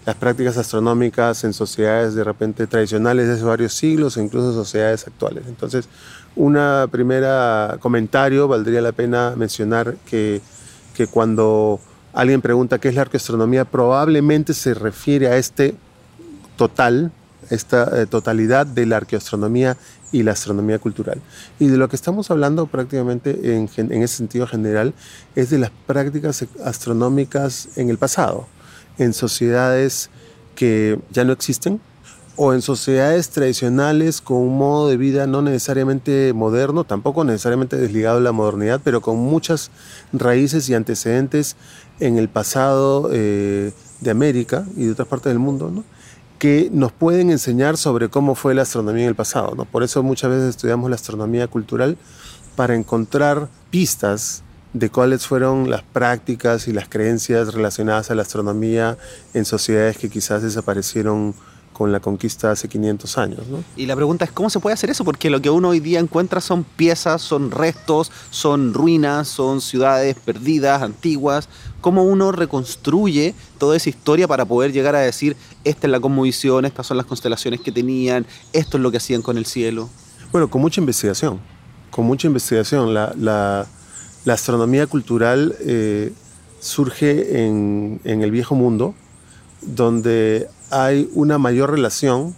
[0.06, 5.08] las prácticas astronómicas en sociedades de repente tradicionales de hace varios siglos e incluso sociedades
[5.08, 5.46] actuales.
[5.48, 5.88] Entonces,
[6.36, 6.58] un
[6.92, 10.42] primera comentario valdría la pena mencionar que,
[10.94, 11.80] que cuando
[12.14, 15.76] alguien pregunta qué es la arqueastronomía, probablemente se refiere a este
[16.56, 17.12] total,
[17.50, 19.78] esta eh, totalidad de la arqueoastronomía
[20.12, 21.20] y la astronomía cultural.
[21.60, 24.94] Y de lo que estamos hablando prácticamente en, en ese sentido general
[25.36, 28.48] es de las prácticas astronómicas en el pasado
[28.98, 30.10] en sociedades
[30.56, 31.82] que ya no existen
[32.36, 38.18] o en sociedades tradicionales con un modo de vida no necesariamente moderno, tampoco necesariamente desligado
[38.18, 39.70] de la modernidad, pero con muchas
[40.14, 41.56] raíces y antecedentes
[42.00, 45.84] en el pasado eh, de América y de otras partes del mundo, ¿no?
[46.40, 49.56] que nos pueden enseñar sobre cómo fue la astronomía en el pasado.
[49.56, 49.64] ¿no?
[49.64, 51.98] Por eso muchas veces estudiamos la astronomía cultural
[52.56, 58.98] para encontrar pistas de cuáles fueron las prácticas y las creencias relacionadas a la astronomía
[59.34, 61.36] en sociedades que quizás desaparecieron
[61.74, 63.40] con la conquista hace 500 años.
[63.76, 65.04] Y la pregunta es, ¿cómo se puede hacer eso?
[65.04, 70.16] Porque lo que uno hoy día encuentra son piezas, son restos, son ruinas, son ciudades
[70.24, 71.50] perdidas, antiguas.
[71.82, 76.66] ¿Cómo uno reconstruye toda esa historia para poder llegar a decir, esta es la cosmovisión,
[76.66, 79.90] estas son las constelaciones que tenían, esto es lo que hacían con el cielo?
[80.32, 81.42] Bueno, con mucha investigación,
[81.92, 82.94] con mucha investigación.
[82.94, 83.68] la, la
[84.26, 86.14] la astronomía cultural eh,
[86.60, 88.96] surge en, el viejo mundo,
[89.62, 92.36] donde hay una mayor relación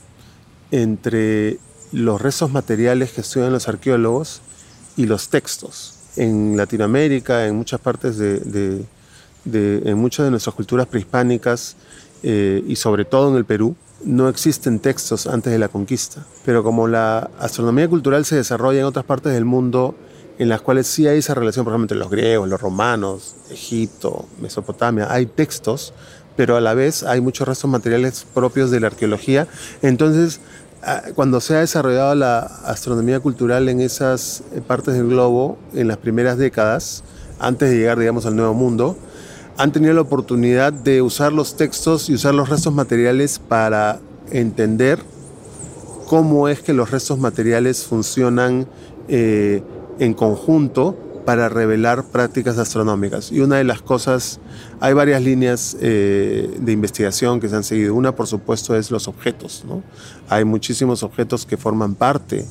[0.71, 1.57] entre
[1.91, 4.41] los restos materiales que estudian los arqueólogos
[4.97, 5.93] y los textos.
[6.17, 8.85] En Latinoamérica, en muchas partes de,
[9.45, 11.77] en muchas de nuestras culturas prehispánicas
[12.23, 16.25] eh, y sobre todo en el Perú, no existen textos antes de la conquista.
[16.43, 19.95] Pero como la astronomía cultural se desarrolla en otras partes del mundo
[20.37, 24.27] en las cuales sí hay esa relación, por ejemplo, entre los griegos, los romanos, Egipto,
[24.41, 25.93] Mesopotamia, hay textos,
[26.35, 29.47] pero a la vez hay muchos restos materiales propios de la arqueología.
[29.81, 30.39] Entonces,
[30.83, 35.87] ah, cuando se ha desarrollado la astronomía cultural en esas eh, partes del globo, en
[35.87, 37.03] las primeras décadas,
[37.39, 38.97] antes de llegar, digamos, al Nuevo Mundo,
[39.57, 43.99] han tenido la oportunidad de usar los textos y usar los restos materiales para
[44.31, 44.99] entender
[46.07, 48.67] cómo es que los restos materiales funcionan
[49.07, 49.63] eh,
[49.99, 53.31] en conjunto para revelar prácticas astronómicas.
[53.31, 54.39] Y una de las cosas,
[54.79, 57.95] hay varias líneas eh, de investigación que se han seguido.
[57.95, 59.63] Una, por supuesto, es los objetos.
[59.67, 59.83] ¿no?
[60.29, 62.45] Hay muchísimos objetos que forman parte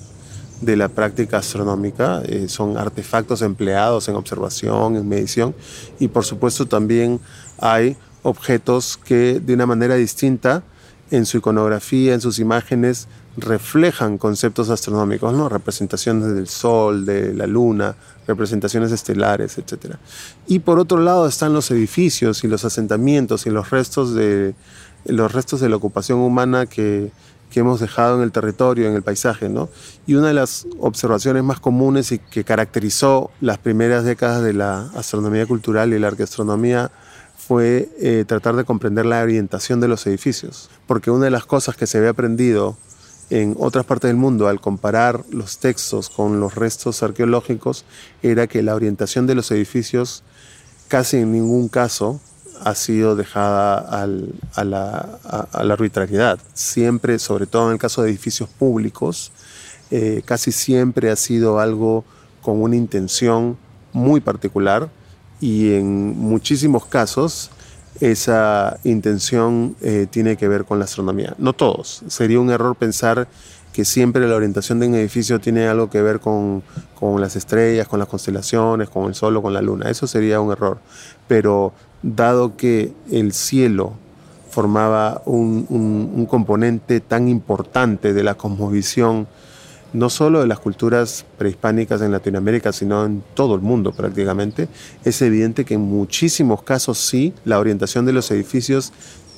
[0.61, 5.55] de la práctica astronómica, eh, son artefactos empleados en observación, en medición,
[5.99, 7.21] y por supuesto también
[7.59, 10.63] hay objetos que de una manera distinta
[11.11, 15.49] en su iconografía, en sus imágenes, reflejan conceptos astronómicos, ¿no?
[15.49, 17.95] representaciones del Sol, de la Luna,
[18.27, 19.97] representaciones estelares, etc.
[20.47, 24.55] Y por otro lado están los edificios y los asentamientos y los restos de,
[25.05, 27.11] los restos de la ocupación humana que,
[27.51, 29.49] que hemos dejado en el territorio, en el paisaje.
[29.49, 29.69] ¿no?
[30.07, 34.91] Y una de las observaciones más comunes y que caracterizó las primeras décadas de la
[34.97, 36.91] astronomía cultural y la arqueastronomía
[37.37, 41.77] fue eh, tratar de comprender la orientación de los edificios, porque una de las cosas
[41.77, 42.77] que se había aprendido
[43.31, 47.85] en otras partes del mundo al comparar los textos con los restos arqueológicos
[48.23, 50.23] era que la orientación de los edificios
[50.89, 52.21] casi en ningún caso
[52.63, 55.19] ha sido dejada a, la,
[55.53, 56.39] arbitrariedad.
[56.53, 59.33] Siempre, sobre todo en el caso de edificios públicos,
[59.91, 62.05] eh, casi siempre ha sido algo
[62.43, 63.57] con una intención
[63.93, 64.89] muy particular
[65.41, 67.51] y en muchísimos casos
[68.01, 71.35] esa intención eh, tiene que ver con la astronomía.
[71.39, 72.03] No todos.
[72.09, 73.29] Sería un error pensar
[73.73, 76.63] que siempre la orientación de un edificio tiene algo que ver con,
[77.19, 79.91] las estrellas, con las constelaciones, con el sol o con la luna.
[79.91, 80.79] Eso sería un error.
[81.27, 83.95] Pero dado que el cielo
[84.51, 89.27] formaba un componente tan importante de la cosmovisión
[89.95, 94.69] no solo de las culturas prehispánicas en Latinoamérica, sino en todo el mundo prácticamente,
[95.05, 98.93] es evidente que en muchísimos casos sí, la orientación de los edificios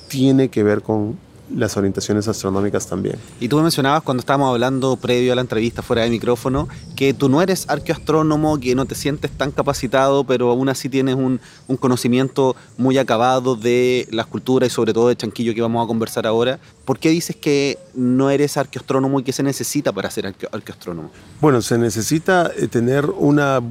[0.09, 1.17] tiene que ver con,
[1.55, 3.15] las orientaciones astronómicas también.
[3.39, 7.13] Y tú me mencionabas cuando estábamos hablando previo a la entrevista fuera de micrófono que
[7.13, 11.39] tú no eres arqueoastrónomo, que no te sientes tan capacitado, pero aún así tienes un,
[11.67, 15.87] un conocimiento muy acabado de la escultura y sobre todo de Chanquillo que vamos a
[15.87, 16.59] conversar ahora.
[16.85, 21.11] ¿Por qué dices que no eres arqueoastrónomo y qué se necesita para ser arqueoastrónomo?
[21.41, 23.61] Bueno, se necesita eh, tener una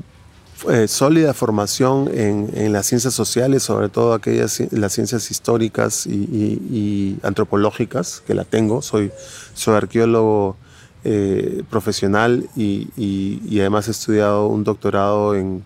[0.70, 8.22] eh, sólida formación en, las ciencias sociales, sobre todo aquellas las ciencias históricas y, antropológicas,
[8.26, 8.80] que la tengo.
[8.80, 9.12] Soy,
[9.54, 10.56] soy arqueólogo
[11.04, 15.64] eh, profesional y, además he estudiado un doctorado en,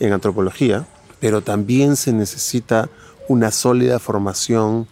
[0.00, 0.86] antropología,
[1.20, 2.88] pero también se necesita
[3.28, 4.88] una sólida formación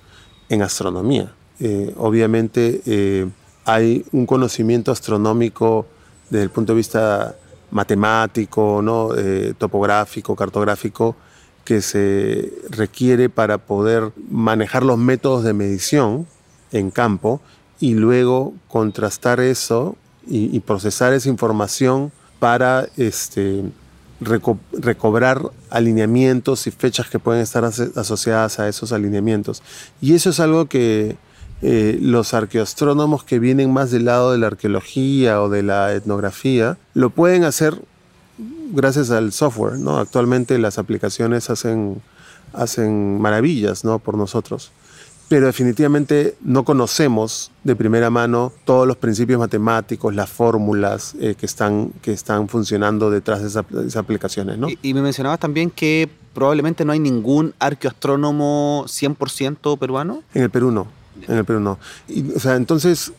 [0.50, 1.32] en astronomía.
[1.58, 2.82] Eh, obviamente
[3.64, 5.86] hay un conocimiento astronómico
[6.28, 7.36] desde el punto de vista
[7.70, 9.16] matemático, ¿no?
[9.16, 11.16] Eh, topográfico, cartográfico,
[11.64, 16.26] que se requiere para poder manejar los métodos de medición
[16.72, 17.40] en campo
[17.78, 23.64] y luego contrastar eso y, procesar esa información para este,
[24.20, 29.62] recobrar alineamientos y fechas que pueden estar asociadas a esos alineamientos.
[30.00, 31.16] Y eso es algo que
[31.60, 36.78] eh, los arqueoastrónomos que vienen más del lado de la arqueología o de la etnografía
[36.94, 37.82] lo pueden hacer
[38.70, 39.78] gracias al software.
[39.78, 39.98] ¿no?
[39.98, 42.00] Actualmente las aplicaciones hacen,
[42.52, 43.98] hacen maravillas ¿no?
[43.98, 44.70] por nosotros.
[45.28, 51.44] Pero definitivamente no conocemos de primera mano todos los principios matemáticos, las fórmulas eh, que,
[51.44, 54.56] están, que están funcionando detrás de, esas aplicaciones.
[54.56, 54.70] ¿no?
[54.70, 60.22] Y, y me mencionabas también que probablemente no hay ningún arqueoastrónomo 100% peruano.
[60.32, 60.86] En el Perú no.
[61.26, 61.78] En el Perú no.
[62.08, 63.12] Y, o sea, entonces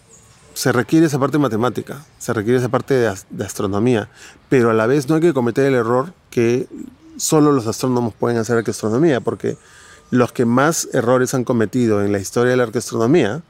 [0.54, 4.10] se requiere esa parte matemática, se requiere esa parte de, astronomía,
[4.50, 6.68] pero a la vez no hay que cometer el error que
[7.18, 9.58] solo los astrónomos pueden hacer arqueastronomía, porque
[10.12, 13.42] los que más errores han cometido en la historia de la arqueastronomía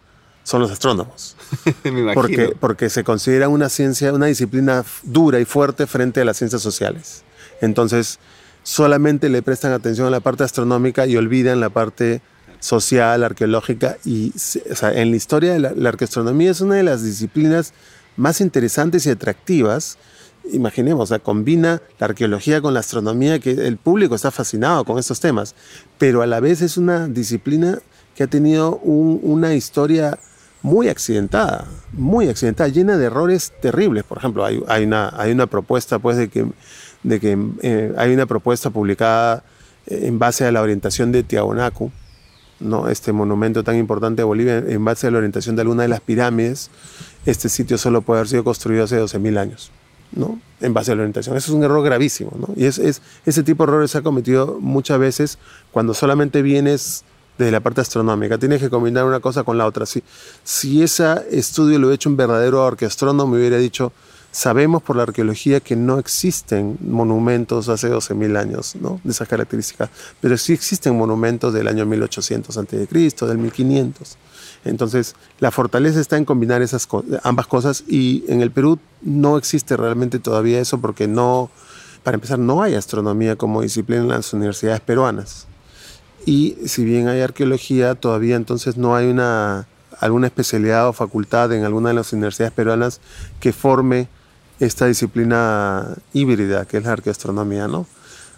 [0.44, 1.36] son los astrónomos.
[1.84, 6.38] Me porque, porque se considera una ciencia, una disciplina dura y fuerte frente a las
[6.38, 7.24] ciencias sociales.
[7.62, 8.20] Entonces,
[8.64, 12.22] solamente le prestan atención a la parte astronómica y olvidan la parte
[12.60, 14.34] social, arqueológica y
[14.82, 17.74] en la historia de la, la, arqueastronomía es una de las disciplinas
[18.18, 19.98] más interesantes y atractivas.
[20.52, 25.20] Imaginemos, o combina la arqueología con la astronomía, que el público está fascinado con estos
[25.20, 25.56] temas,
[25.98, 27.80] pero a la vez es una disciplina
[28.16, 30.20] que ha tenido una historia
[30.62, 34.04] muy accidentada, muy accidentada, llena de errores terribles.
[34.04, 36.46] Por ejemplo, hay, una, hay una propuesta, pues, de que,
[37.04, 39.44] de que eh, hay una propuesta publicada
[39.88, 41.92] en base a la orientación de Tiahuanaco,
[42.60, 42.90] ¿no?
[42.90, 46.02] este monumento tan importante de Bolivia, en base a la orientación de alguna de las
[46.02, 46.70] pirámides,
[47.26, 49.72] este sitio solo puede haber sido construido hace 12.000 años,
[50.12, 50.40] ¿no?
[50.62, 51.38] en base a la orientación.
[51.38, 52.32] Eso es un error gravísimo.
[52.38, 52.48] ¿no?
[52.56, 52.80] Y es,
[53.26, 55.38] ese tipo de errores se ha cometido muchas veces
[55.72, 57.04] cuando solamente vienes
[57.38, 58.38] de la parte astronómica.
[58.38, 59.86] Tienes que combinar una cosa con la otra.
[59.86, 60.04] Si,
[60.44, 63.94] si ese estudio lo he hecho un verdadero arqueastrónomo, me hubiera dicho,
[64.32, 69.02] Sabemos por la arqueología que no existen monumentos hace 12.000 años ¿no?
[69.04, 69.90] de esas características,
[70.22, 74.18] pero sí existen monumentos del año 1800 a.C., del 1500.
[74.66, 76.88] Entonces, la fortaleza está en combinar esas
[77.24, 81.50] ambas cosas y en el Perú no existe realmente todavía eso porque no,
[82.04, 85.48] para empezar, no hay astronomía como disciplina en las universidades peruanas.
[86.26, 89.68] Y si bien hay arqueología, todavía entonces no hay una,
[90.00, 93.00] alguna especialidad o facultad en alguna de las universidades peruanas
[93.40, 94.08] que forme
[94.60, 97.86] esta disciplina híbrida que es la arqueastronomía, ¿no?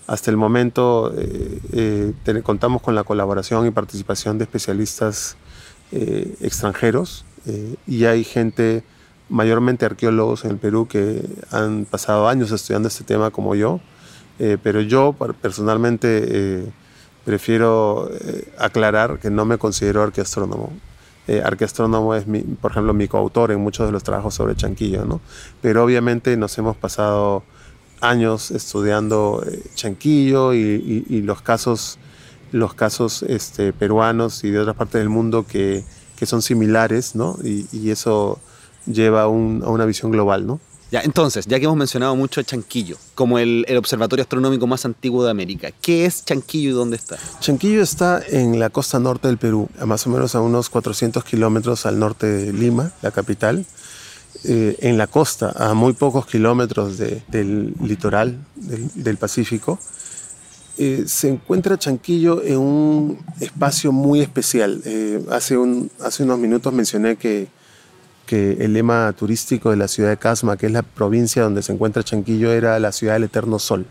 [0.08, 5.38] Hasta el momento eh, eh, contamos con la colaboración y participación de especialistas
[5.92, 7.26] eh, extranjeros
[7.88, 8.84] y hay gente,
[9.30, 13.80] mayormente arqueólogos en el Perú, que han pasado años estudiando este tema como yo,
[14.62, 16.72] pero yo personalmente
[17.26, 18.12] prefiero
[18.60, 20.72] aclarar que no me considero arqueastrónomo
[21.40, 25.22] eh, es, mi, por ejemplo, mi coautor en muchos de los trabajos sobre Chanquillo, ¿no?
[25.62, 27.44] Pero obviamente nos hemos pasado
[28.02, 32.00] años estudiando eh, Chanquillo y, los casos,
[32.52, 35.84] los casos este, peruanos y de otras partes del mundo que,
[36.18, 37.38] que son similares, ¿no?
[37.44, 38.40] Y, eso
[38.86, 40.60] lleva a una visión global, ¿no?
[40.92, 45.24] Ya, entonces, ya que hemos mencionado mucho a Chanquillo, como el, observatorio astronómico más antiguo
[45.24, 47.18] de América, ¿qué es Chanquillo y dónde está?
[47.40, 51.24] Chanquillo está en la costa norte del Perú, a más o menos a unos 400
[51.24, 53.66] kilómetros al norte de Lima, la capital.
[54.44, 59.80] Eh, en la costa, a muy pocos kilómetros del litoral del, Pacífico,
[60.78, 64.82] eh, se encuentra Chanquillo en un espacio muy especial.
[64.84, 67.48] Eh, hace, un, hace unos minutos mencioné que
[68.32, 71.74] que el lema turístico de la ciudad de Casma, que es la provincia donde se
[71.74, 73.86] encuentra Chanquillo, era la ciudad del eterno sol.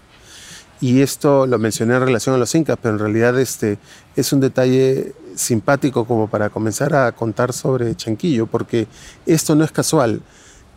[0.80, 3.76] Y esto lo mencioné en relación a los incas, pero en realidad este,
[4.16, 8.86] es un detalle simpático como para comenzar a contar sobre Chanquillo, porque
[9.26, 10.22] esto no es casual.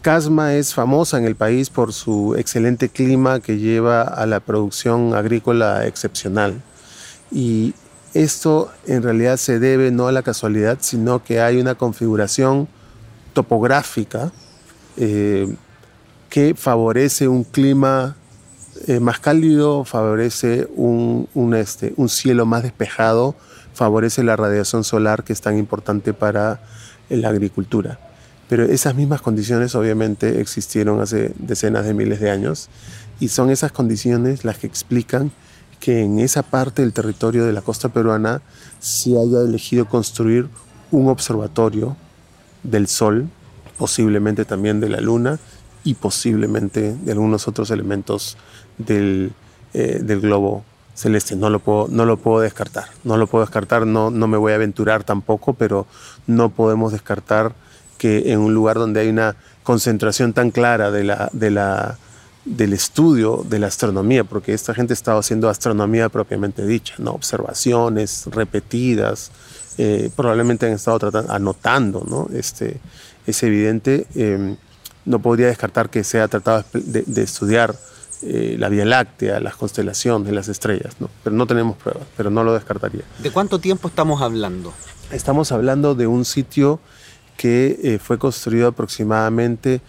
[0.01, 5.13] Casma es famosa en el país por su excelente clima que lleva a la producción
[5.13, 6.61] agrícola excepcional.
[7.31, 7.73] Y
[8.13, 12.67] esto en realidad se debe no a la casualidad, sino que hay una configuración
[13.33, 14.31] topográfica
[14.97, 15.53] eh,
[16.29, 18.15] que favorece un clima
[18.87, 23.35] eh, más cálido, favorece un, este, un cielo más despejado,
[23.73, 26.61] favorece la radiación solar que es tan importante para
[27.09, 27.99] la agricultura.
[28.49, 32.69] Pero esas mismas condiciones obviamente existieron hace decenas de miles de años
[33.19, 35.31] y son esas condiciones las que explican
[35.79, 38.41] que en esa parte del territorio de la costa peruana
[38.79, 40.47] se haya elegido construir
[40.91, 41.95] un observatorio
[42.63, 43.29] del Sol,
[43.77, 45.39] posiblemente también de la Luna
[45.83, 48.37] y posiblemente de algunos otros elementos
[48.77, 49.33] del,
[49.73, 51.35] eh, del globo celeste.
[51.35, 52.85] No lo, puedo, no lo puedo descartar.
[53.03, 55.87] No lo puedo descartar, no, no me voy a aventurar tampoco, pero
[56.27, 57.53] no podemos descartar
[57.97, 61.97] que en un lugar donde hay una concentración tan clara de la, de la,
[62.45, 67.11] del estudio de la astronomía, porque esta gente estaba haciendo astronomía propiamente dicha, ¿no?
[67.11, 69.31] observaciones repetidas,
[69.77, 72.27] eh, probablemente han estado tratando, anotando, ¿no?
[72.35, 72.79] este,
[73.25, 74.55] es evidente, eh,
[75.05, 77.75] no podría descartar que se ha tratado de, de estudiar
[78.21, 81.09] eh, la Vía Láctea, las constelaciones, las estrellas, ¿no?
[81.23, 83.01] pero no tenemos pruebas, pero no lo descartaría.
[83.19, 84.71] ¿De cuánto tiempo estamos hablando?
[85.11, 86.79] Estamos hablando de un sitio
[87.35, 89.81] que eh, fue construido aproximadamente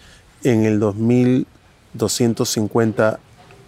[0.43, 3.19] en el 2250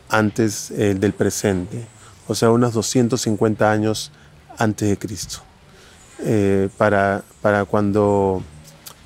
[0.09, 1.85] antes del presente,
[2.27, 4.13] o sea, unos 250 años
[4.57, 5.41] antes de Cristo.
[6.77, 8.41] Para, para cuando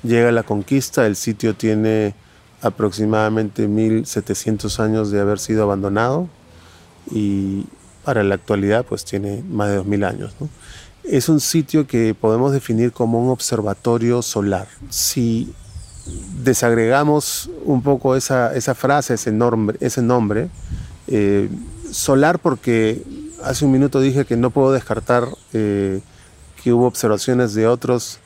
[0.02, 2.14] llega la conquista, el sitio tiene
[2.62, 6.28] aproximadamente 1700 años de haber sido abandonado
[7.10, 7.66] y
[8.04, 10.32] para la actualidad pues tiene más de 2000 años.
[11.04, 14.68] Es un sitio que podemos definir como un observatorio solar.
[14.90, 15.52] Si
[16.42, 20.48] desagregamos un poco esa, esa frase, ese nombre, ese nombre
[21.08, 21.48] eh,
[21.90, 23.02] solar porque
[23.42, 26.00] hace un minuto dije que no puedo descartar eh,
[26.62, 28.20] que hubo observaciones de otros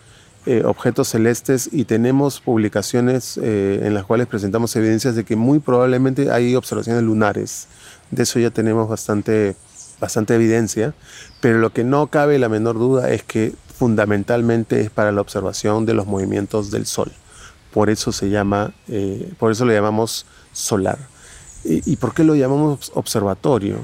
[0.48, 5.58] eh, objetos celestes y tenemos publicaciones eh, en las cuales presentamos evidencias de que muy
[5.58, 7.66] probablemente hay observaciones lunares.
[8.12, 9.56] De eso ya tenemos bastante,
[9.98, 10.94] bastante evidencia,
[11.40, 15.84] pero lo que no cabe la menor duda es que fundamentalmente es para la observación
[15.84, 17.10] de los movimientos del Sol.
[17.72, 20.98] Por eso se llama, eh, por eso lo llamamos solar.
[21.64, 23.80] ¿Y, ¿Y por qué lo llamamos observatorio?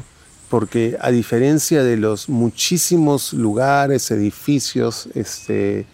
[0.53, 5.87] Porque a diferencia de los muchísimos lugares, edificios, este,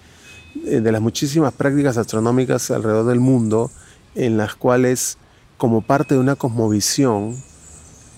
[0.67, 3.71] eh, de las muchísimas prácticas astronómicas alrededor del mundo
[4.17, 5.17] en las cuales
[5.59, 7.37] como parte de una cosmovisión,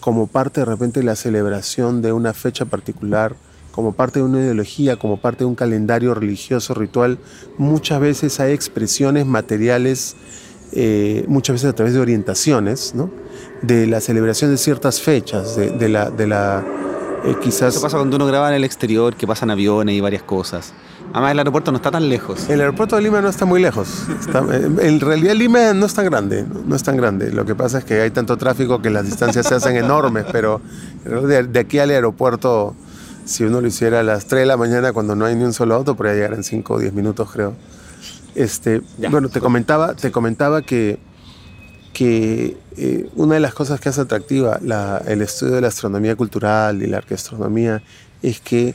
[0.01, 3.37] como parte de repente de la celebración de una fecha particular,
[3.71, 7.19] como parte de una ideología, como parte de un calendario religioso, ritual,
[7.59, 10.17] muchas veces hay expresiones materiales,
[10.73, 13.11] eh, muchas veces a través de orientaciones, ¿no?
[13.63, 16.11] De la celebración de ciertas fechas, de, la...
[16.11, 16.65] De la
[17.25, 17.75] eh, quizás...
[17.75, 20.73] ¿Qué pasa cuando uno graba en el exterior, que pasan aviones y varias cosas?
[21.13, 22.49] Además, el aeropuerto no está tan lejos.
[22.49, 24.05] El aeropuerto de Lima no está muy lejos.
[24.81, 26.47] en realidad, Lima no es tan grande.
[26.67, 27.33] No es tan grande.
[27.33, 30.25] Lo que pasa es que hay tanto tráfico que las distancias se hacen enormes.
[30.31, 30.61] Pero
[31.05, 32.77] de, aquí al aeropuerto,
[33.25, 35.53] si uno lo hiciera a las 3 de la mañana cuando no hay ni un
[35.53, 37.55] solo auto, podría llegar en 5 o 10 minutos, creo.
[38.37, 41.01] Este, bueno, te comentaba, te comentaba que,
[41.93, 44.61] que eh, una de las cosas que hace atractiva
[45.07, 47.83] el estudio de la astronomía cultural y la arqueastronomía
[48.23, 48.75] es que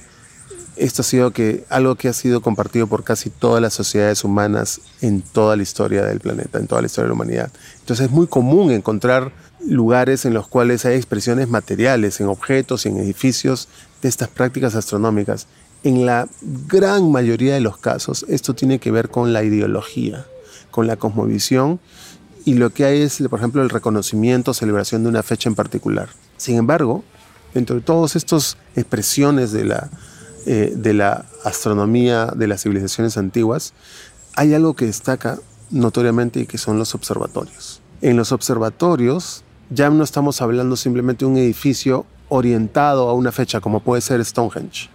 [0.75, 4.82] esto ha sido que, algo que ha sido compartido por casi todas las sociedades humanas
[5.01, 7.51] en toda la historia del planeta, en toda la historia de la humanidad.
[7.80, 9.32] Entonces es muy común encontrar
[9.65, 13.69] lugares en los cuales hay expresiones materiales, en objetos y en edificios
[14.01, 15.47] de estas prácticas astronómicas.
[15.84, 20.25] En la gran mayoría de los casos esto tiene que ver con la ideología,
[20.71, 21.80] con la cosmovisión
[22.45, 26.10] y lo que hay es, por ejemplo, el reconocimiento, celebración de una fecha en particular.
[26.38, 27.03] Sin embargo,
[27.55, 29.89] dentro de todas estas expresiones de la,
[30.45, 33.73] eh, de la astronomía de las civilizaciones antiguas,
[34.36, 35.39] hay algo que destaca
[35.71, 37.81] notoriamente y que son los observatorios.
[38.01, 43.60] En los observatorios ya no estamos hablando simplemente de un edificio orientado a una fecha
[43.60, 44.89] como puede ser Stonehenge.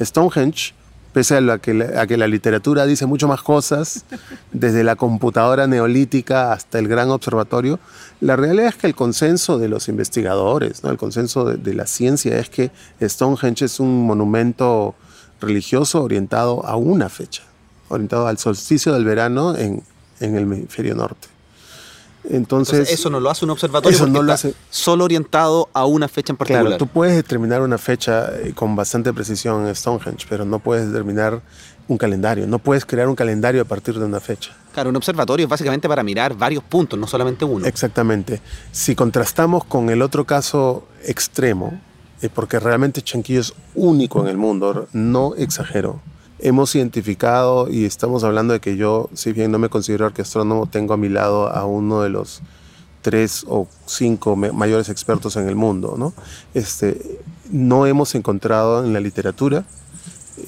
[0.00, 0.74] Stonehenge
[1.12, 4.04] pese a, que la, que la literatura dice mucho más cosas,
[4.52, 7.78] desde la computadora neolítica hasta el gran observatorio,
[8.20, 10.90] la realidad es que el consenso de los investigadores, ¿no?
[10.90, 12.70] el consenso de, la ciencia es que
[13.00, 14.94] Stonehenge es un monumento
[15.40, 17.42] religioso orientado a una fecha,
[17.88, 19.82] orientado al solsticio del verano en,
[20.20, 21.31] en el hemisferio norte.
[22.28, 25.68] Entonces, eso no lo hace un observatorio eso porque no lo está hace- solo orientado
[25.72, 26.64] a una fecha en particular.
[26.66, 30.86] Claro, tú puedes determinar una fecha eh, con bastante precisión en Stonehenge, pero no puedes
[30.86, 31.40] determinar
[31.88, 32.46] un calendario.
[32.46, 34.52] No puedes crear un calendario a partir de una fecha.
[34.72, 37.66] Claro, un observatorio es básicamente para mirar varios puntos, no solamente uno.
[37.66, 38.40] Exactamente.
[38.70, 41.80] Si contrastamos con el otro caso extremo,
[42.34, 46.00] porque realmente Chanquillo es único en el mundo, no exagero.
[46.44, 50.92] Hemos identificado y estamos hablando de que yo, si bien no me considero arqueastrónomo, tengo
[50.92, 52.42] a mi lado a uno de los
[53.00, 55.94] tres o cinco mayores expertos en el mundo.
[55.96, 56.12] ¿no?
[56.52, 57.00] Este,
[57.52, 59.64] no hemos encontrado en la literatura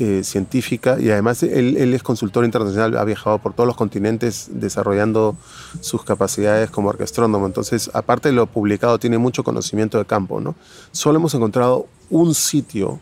[0.01, 5.37] eh, científica y además él, es consultor internacional, ha viajado por todos los continentes desarrollando
[5.81, 7.47] sus capacidades como arqueastrónomo.
[7.47, 10.41] Entonces, aparte de lo publicado, tiene mucho conocimiento de campo.
[10.41, 10.57] ¿no?
[10.91, 12.99] Solo hemos encontrado un sitio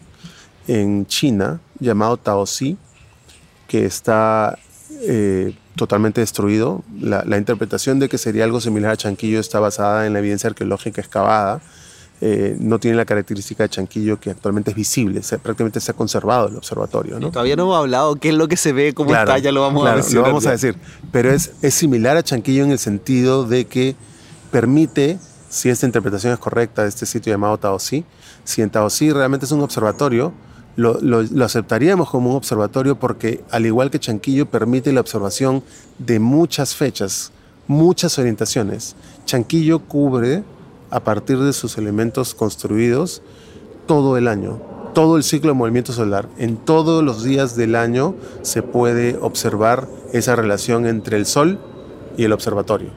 [0.68, 2.76] en China llamado Taosi
[3.68, 4.58] que está
[5.00, 6.82] eh, totalmente destruido.
[7.00, 10.48] La, la interpretación de que sería algo similar a Chanquillo está basada en la evidencia
[10.50, 11.60] arqueológica excavada.
[12.24, 15.94] Eh, no tiene la característica de Chanquillo que actualmente es visible, se- prácticamente se ha
[15.94, 17.18] conservado el observatorio.
[17.18, 17.32] ¿no?
[17.32, 19.62] Todavía no hemos hablado qué es lo que se ve, cómo Claro, está, ya lo
[19.62, 20.76] vamos Lo a decir.
[21.10, 23.96] Pero es, es similar a Chanquillo en el sentido de que
[24.52, 28.04] permite, si esta interpretación es correcta de este sitio llamado Taosí,
[28.44, 30.32] si en Taosí realmente es un observatorio,
[30.76, 35.62] lo, lo- lo aceptaríamos como un observatorio porque, al igual que Chanquillo, permite la observación
[35.98, 37.32] de muchas fechas,
[37.66, 38.96] muchas orientaciones.
[39.26, 40.42] Chanquillo cubre,
[40.90, 43.22] a partir de sus elementos construidos,
[43.86, 44.60] todo el año,
[44.94, 46.28] todo el ciclo de movimiento solar.
[46.38, 51.58] En todos los días del año se puede observar esa relación entre el Sol
[52.16, 52.90] y el observatorio.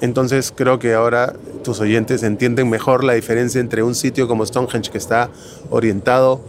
[0.00, 1.34] Entonces creo que ahora
[1.64, 5.30] tus oyentes entienden mejor la diferencia entre un sitio como Stonehenge que está
[5.70, 6.40] orientado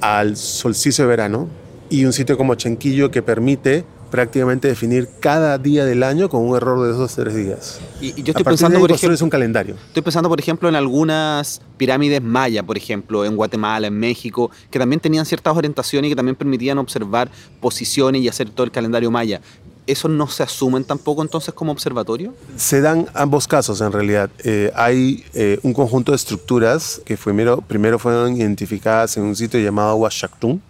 [0.00, 1.48] al solsticio de verano
[1.88, 6.56] y un sitio como Chenquillo que permite prácticamente definir cada día del año con un
[6.56, 7.80] error de dos o tres días.
[8.00, 9.74] Y, y yo A estoy de pensando, por ejemplo, un calendario.
[9.88, 14.78] estoy pensando, por ejemplo, en algunas pirámides maya, por ejemplo, en Guatemala, en México, que
[14.78, 17.30] también tenían ciertas orientaciones y que también permitían observar
[17.60, 19.40] posiciones y hacer todo el calendario maya.
[19.86, 22.34] ¿Eso no se asumen tampoco entonces como observatorio?
[22.56, 24.30] Se dan ambos casos en realidad.
[24.42, 29.60] Eh, hay eh, un conjunto de estructuras que primero, primero fueron identificadas en un sitio
[29.60, 30.60] llamado Huachactún,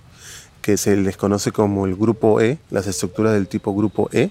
[0.61, 4.31] que se les conoce como el grupo E, las estructuras del tipo grupo E,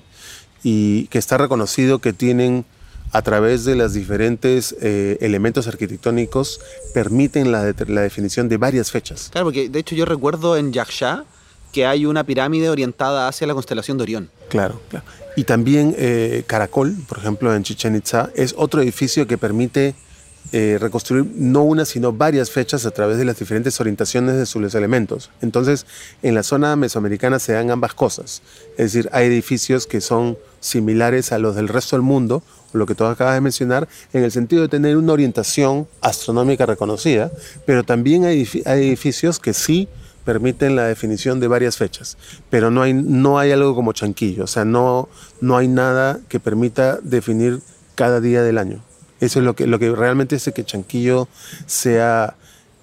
[0.63, 2.65] y que está reconocido que tienen
[3.11, 6.59] a través de los diferentes eh, elementos arquitectónicos,
[6.93, 9.29] permiten la, la definición de varias fechas.
[9.31, 11.23] Claro, porque de hecho yo recuerdo en Yaksha
[11.75, 14.29] que hay una pirámide orientada hacia la constelación de Orión.
[14.47, 15.05] Claro, claro.
[15.35, 19.93] Y también eh, Caracol, por ejemplo, en Chichen Itza, es otro edificio que permite
[20.53, 24.73] eh, reconstruir no una, sino varias fechas a través de las diferentes orientaciones de sus
[24.73, 25.31] elementos.
[25.41, 25.85] Entonces,
[26.23, 28.41] en la zona mesoamericana se dan ambas cosas.
[28.77, 32.95] Es decir, hay edificios que son similares a los del resto del mundo, lo que
[32.95, 37.31] tú acabas de mencionar, en el sentido de tener una orientación astronómica reconocida,
[37.65, 39.89] pero también hay, edifi- hay edificios que sí
[40.25, 42.17] permiten la definición de varias fechas,
[42.49, 45.07] pero no hay, no hay algo como chanquillo, o sea, no,
[45.39, 47.61] no hay nada que permita definir
[47.95, 48.81] cada día del año.
[49.19, 51.27] Eso es lo que, lo que realmente hace que Chanquillo
[51.65, 52.35] sea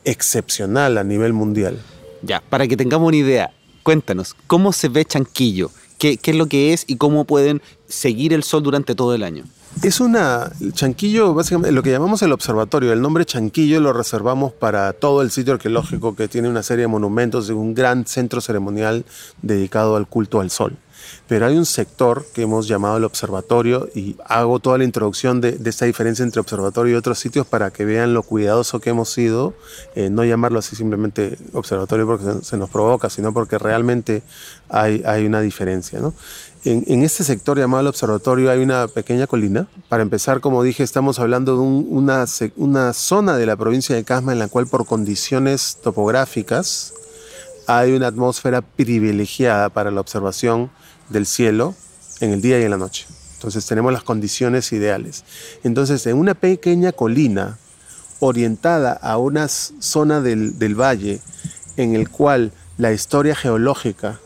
[0.04, 1.78] excepcional a nivel mundial.
[2.22, 5.70] Ya, para que tengamos una idea, cuéntanos, ¿cómo se ve Chanquillo?
[5.98, 9.22] ¿Qué, qué es lo que es y cómo pueden seguir el sol durante todo el
[9.22, 9.44] año?
[9.80, 10.52] Es una.
[10.72, 12.92] Chanquillo, básicamente, lo que llamamos el observatorio.
[12.92, 16.88] El nombre Chanquillo lo reservamos para todo el sitio arqueológico que tiene una serie de
[16.88, 19.04] monumentos de un gran centro ceremonial
[19.40, 20.76] dedicado al culto al sol.
[21.26, 25.58] Pero hay un sector que hemos llamado el observatorio y hago toda la introducción de,
[25.64, 29.54] esta diferencia entre observatorio y otros sitios para que vean lo cuidadoso que hemos sido,
[29.96, 34.22] eh, no llamarlo así simplemente observatorio porque se, se nos provoca, sino porque realmente
[34.68, 35.98] hay, hay una diferencia.
[36.00, 36.14] ¿no?
[36.64, 39.66] En, en, este sector llamado el observatorio hay una pequeña colina.
[39.88, 42.24] Para empezar, como dije, estamos hablando de un, una,
[42.56, 46.94] una, zona de la provincia de Casma en la cual por condiciones topográficas
[47.66, 50.70] hay una atmósfera privilegiada para la observación
[51.08, 51.74] del cielo
[52.20, 53.06] en el día y en la noche.
[53.34, 55.24] Entonces tenemos las condiciones ideales.
[55.64, 57.58] Entonces en una pequeña colina
[58.20, 61.20] orientada a una zona del, del valle
[61.76, 64.20] en el cual la historia geológica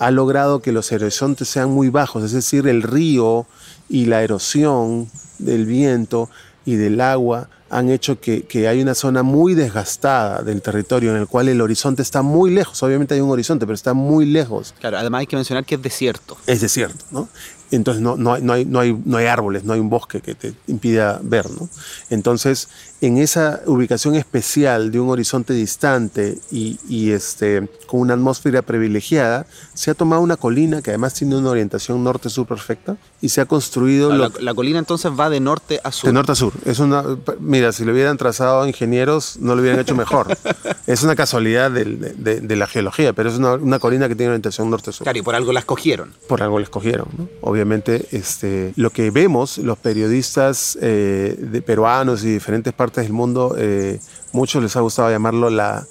[0.00, 3.46] ha logrado que los horizontes sean muy bajos, es decir, el río
[3.88, 6.30] y la erosión del viento
[6.64, 11.18] y del agua han hecho que, que, hay una zona muy desgastada del territorio en
[11.18, 12.82] el cual el horizonte está muy lejos.
[12.82, 14.74] Obviamente hay un horizonte, pero está muy lejos.
[14.80, 16.36] Claro, además hay que mencionar que es desierto.
[16.46, 17.28] Es desierto, ¿no?
[17.70, 20.20] entonces no, no, hay, no, hay, no, hay, no hay árboles, no hay un bosque
[20.20, 21.48] que te impida ver.
[21.50, 21.68] ¿no?
[22.08, 22.68] Entonces,
[23.00, 29.46] en esa ubicación especial de un horizonte distante y, y, este, con una atmósfera privilegiada,
[29.72, 33.46] se ha tomado una colina que además tiene una orientación norte-sur perfecta y se ha
[33.46, 34.14] construido...
[34.14, 36.08] La, la, colina entonces va de norte a sur.
[36.08, 36.52] De norte a sur.
[36.66, 37.02] Es una,
[37.38, 40.36] mira, si lo hubieran trazado ingenieros, no lo hubieran hecho mejor.
[40.86, 44.30] es una casualidad de, de, de, la geología, pero es una, una colina que tiene
[44.30, 45.04] orientación norte-sur.
[45.04, 46.14] Claro, y por algo la escogieron.
[46.28, 47.28] Por algo la escogieron, ¿no?
[47.40, 54.00] Obviamente, este, lo que vemos, los periodistas eh, de peruanos y diferentes del mundo, eh,
[54.32, 55.86] muchos les ha gustado llamarlo la,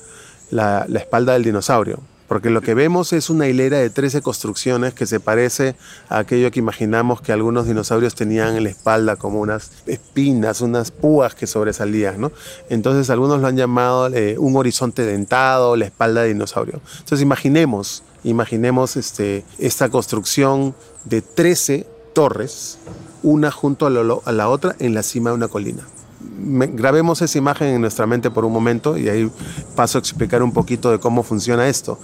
[0.51, 4.93] la, la espalda del dinosaurio porque lo que vemos es una hilera de 13 construcciones
[4.93, 5.75] que se parece
[6.09, 10.91] a aquello que imaginamos que algunos dinosaurios tenían en la espalda, como unas espinas, unas
[10.91, 12.31] púas que sobresalían, ¿no?
[12.69, 16.81] Entonces algunos lo han llamado eh, un horizonte dentado, la espalda de dinosaurio.
[16.99, 20.75] Entonces imaginemos, imaginemos este, esta construcción
[21.05, 22.77] de 13 torres,
[23.23, 25.81] una junto a, lo, a la otra en la cima de una colina
[26.19, 29.31] grabemos esa imagen en nuestra mente por un momento y ahí
[29.75, 31.99] paso a explicar un poquito de cómo funciona esto.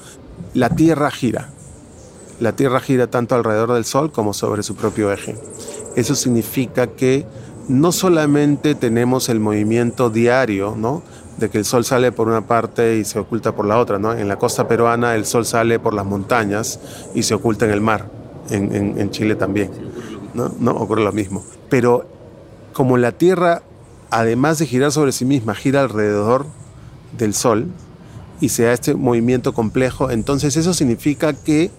[0.53, 1.49] La Tierra gira.
[2.39, 5.35] La Tierra gira tanto alrededor del Sol como sobre su propio eje.
[5.95, 7.25] Eso significa que
[7.67, 11.01] no solamente tenemos el movimiento diario, ¿no?
[11.37, 13.99] de que el sol sale por una parte y se oculta por la otra.
[13.99, 14.13] ¿no?
[14.13, 16.79] En la costa peruana el sol sale por las montañas
[17.13, 18.09] y se oculta en el mar.
[18.49, 19.71] En, en, Chile también.
[20.33, 21.43] no ocurre lo mismo.
[21.69, 22.05] Pero
[22.73, 23.63] como la Tierra
[24.09, 26.45] además de girar sobre sí misma, gira alrededor
[27.17, 27.67] del Sol
[28.41, 31.71] y se da este movimiento complejo, entonces eso significa que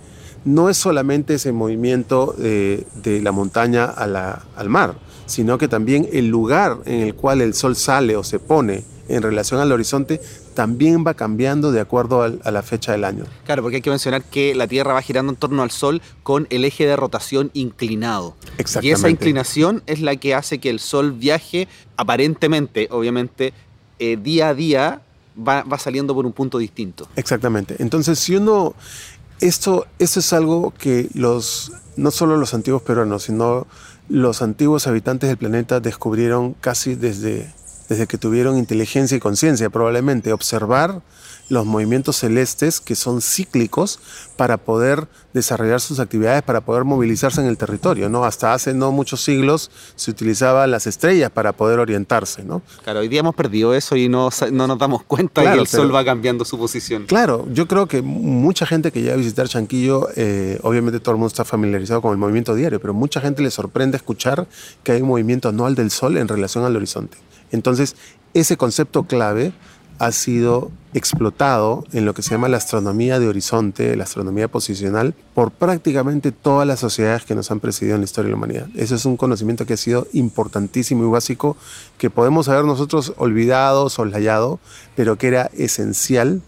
[0.44, 4.94] no es solamente ese movimiento de, de la montaña al mar,
[5.26, 9.22] sino que también el lugar en el cual el Sol sale o se pone en
[9.22, 10.20] relación al horizonte
[10.56, 13.24] también va cambiando de acuerdo al, a la fecha del año.
[13.44, 16.48] Claro, porque hay que mencionar que la Tierra va girando en torno al Sol con
[16.50, 18.34] el eje de rotación inclinado.
[18.56, 18.88] Exactamente.
[18.88, 23.52] Y esa inclinación es la que hace que el Sol viaje aparentemente, obviamente,
[23.98, 25.02] eh, día a día
[25.36, 27.06] va, va, saliendo por un punto distinto.
[27.14, 27.76] Exactamente.
[27.78, 28.74] Entonces, si uno...
[29.38, 33.66] Esto, esto es algo que los, no solo los antiguos peruanos, sino
[34.08, 37.52] los antiguos habitantes del planeta descubrieron casi desde
[37.88, 41.02] desde que tuvieron inteligencia y conciencia probablemente, observar
[41.48, 44.00] los movimientos celestes que son cíclicos
[44.36, 48.08] para poder desarrollar sus actividades, para poder movilizarse en el territorio.
[48.08, 48.24] ¿no?
[48.24, 52.42] Hasta hace no muchos siglos se utilizaban las estrellas para poder orientarse.
[52.42, 52.62] ¿no?
[52.82, 55.68] Claro, hoy día hemos perdido eso y no, no nos damos cuenta claro, que el
[55.70, 57.06] pero, Sol va cambiando su posición.
[57.06, 61.18] Claro, yo creo que mucha gente que llega a visitar Chanquillo, eh, obviamente todo el
[61.18, 64.46] mundo está familiarizado con el movimiento diario, pero mucha gente le sorprende escuchar
[64.82, 67.18] que hay un movimiento anual del Sol en relación al horizonte.
[67.52, 67.96] Entonces,
[68.34, 69.52] ese concepto clave
[69.98, 75.14] ha sido explotado en lo que se llama la astronomía de horizonte, la astronomía posicional,
[75.34, 78.68] por prácticamente todas las sociedades que nos han precedido en la historia de la humanidad.
[78.74, 81.56] Eso es un conocimiento que ha sido importantísimo y básico,
[81.98, 84.58] que podemos haber nosotros olvidado, soslayado,
[84.94, 86.42] pero que era esencial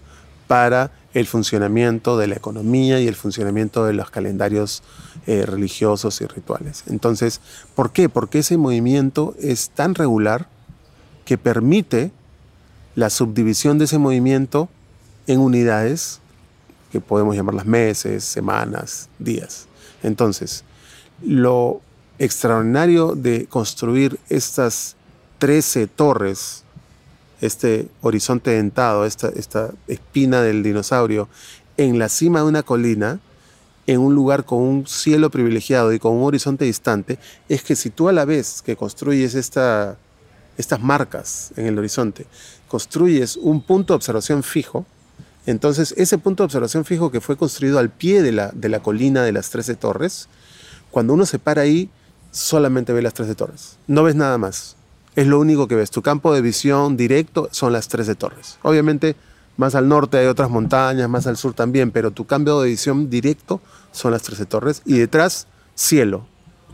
[0.47, 4.83] para el funcionamiento de la economía y el funcionamiento de los calendarios
[5.27, 6.85] eh, religiosos y rituales.
[6.87, 7.41] Entonces,
[7.75, 8.09] ¿por qué?
[8.09, 10.49] Porque ese movimiento es tan regular,
[11.29, 12.11] que permite
[12.95, 14.71] la subdivisión de ese movimiento
[15.27, 16.21] en unidades
[16.91, 19.67] que podemos llamarlas meses, semanas, días.
[20.03, 20.65] Entonces,
[21.23, 21.83] lo
[22.19, 24.97] extraordinario de construir estas
[25.39, 26.65] 13 torres,
[27.43, 31.29] este horizonte dentado, esta, esta espina del dinosaurio,
[31.77, 33.21] en la cima de una colina,
[33.87, 37.19] en un lugar con un cielo privilegiado y con un horizonte distante,
[37.51, 39.99] es que si tú a la vez que construyes esta
[40.59, 42.27] estas marcas en el horizonte,
[42.69, 44.85] construyes un punto de observación fijo,
[45.47, 48.81] entonces ese punto de observación fijo que fue construido al pie de la, de la
[48.81, 50.29] colina de las 13 torres,
[50.91, 51.89] cuando uno se para ahí,
[52.31, 53.79] solamente ve las 13 torres.
[53.87, 54.77] No ves nada más.
[55.17, 55.91] Es lo único que ves.
[55.91, 58.59] Tu campo de visión directo son las 13 torres.
[58.63, 59.17] Obviamente,
[59.57, 63.11] más al norte hay otras montañas, más al sur también, pero tu cambio de visión
[63.11, 66.27] directo son las 13 torres y detrás cielo.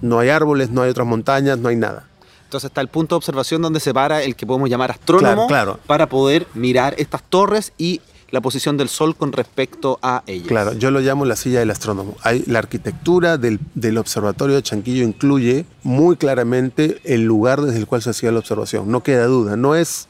[0.02, 2.06] No hay árboles, no hay otras montañas, no hay nada.
[2.54, 5.72] Entonces está el punto de observación donde se para el que podemos llamar astrónomo claro,
[5.72, 5.80] claro.
[5.88, 8.00] para poder mirar estas torres y
[8.30, 10.46] la posición del Sol con respecto a ellas.
[10.46, 12.16] Claro, yo lo llamo la silla del astrónomo.
[12.22, 17.88] Hay, la arquitectura del, del, observatorio de Chanquillo incluye muy claramente el lugar desde el
[17.88, 18.88] cual se hacía la observación.
[18.88, 19.56] No queda duda.
[19.56, 20.06] No es,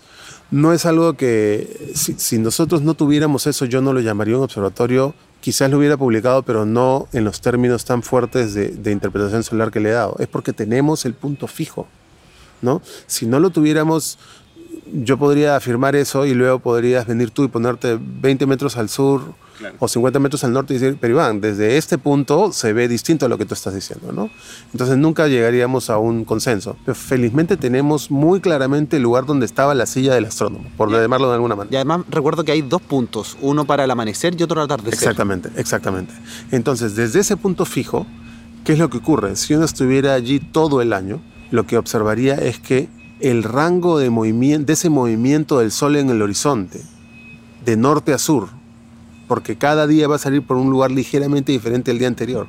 [0.50, 4.42] no es algo que, si, si nosotros no tuviéramos eso, yo no lo llamaría un
[4.42, 9.42] observatorio quizás lo hubiera publicado, pero no en los términos tan fuertes de, de, interpretación
[9.44, 10.16] solar que le he dado.
[10.18, 11.86] Es porque tenemos el punto fijo.
[12.64, 12.82] ¿No?
[13.06, 14.18] Si no lo tuviéramos,
[14.92, 19.34] yo podría afirmar eso y luego podrías venir tú y ponerte 20 metros al sur
[19.78, 23.26] o 50 metros al norte y decir, pero Iván, desde este punto se ve distinto
[23.26, 24.30] a lo que tú estás diciendo, ¿no?
[24.72, 26.76] Entonces nunca llegaríamos a un consenso.
[26.84, 31.28] Pero felizmente tenemos muy claramente el lugar donde estaba la silla del astrónomo, por llamarlo
[31.28, 31.72] de alguna manera.
[31.72, 34.94] Y además recuerdo que hay dos puntos, uno para el amanecer y otro al atardecer.
[34.94, 36.12] Exactamente, exactamente.
[36.50, 38.06] Entonces, desde ese punto fijo,
[38.64, 39.36] ¿qué es lo que ocurre?
[39.36, 41.20] Si uno estuviera allí todo el año,
[41.54, 42.88] lo que observaría es que
[43.20, 46.82] el rango de, movimiento, de ese movimiento del Sol en el horizonte,
[47.64, 48.48] de norte a sur,
[49.28, 52.48] porque cada día va a salir por un lugar ligeramente diferente al día anterior.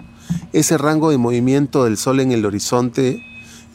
[0.53, 3.23] Ese rango de movimiento del Sol en el horizonte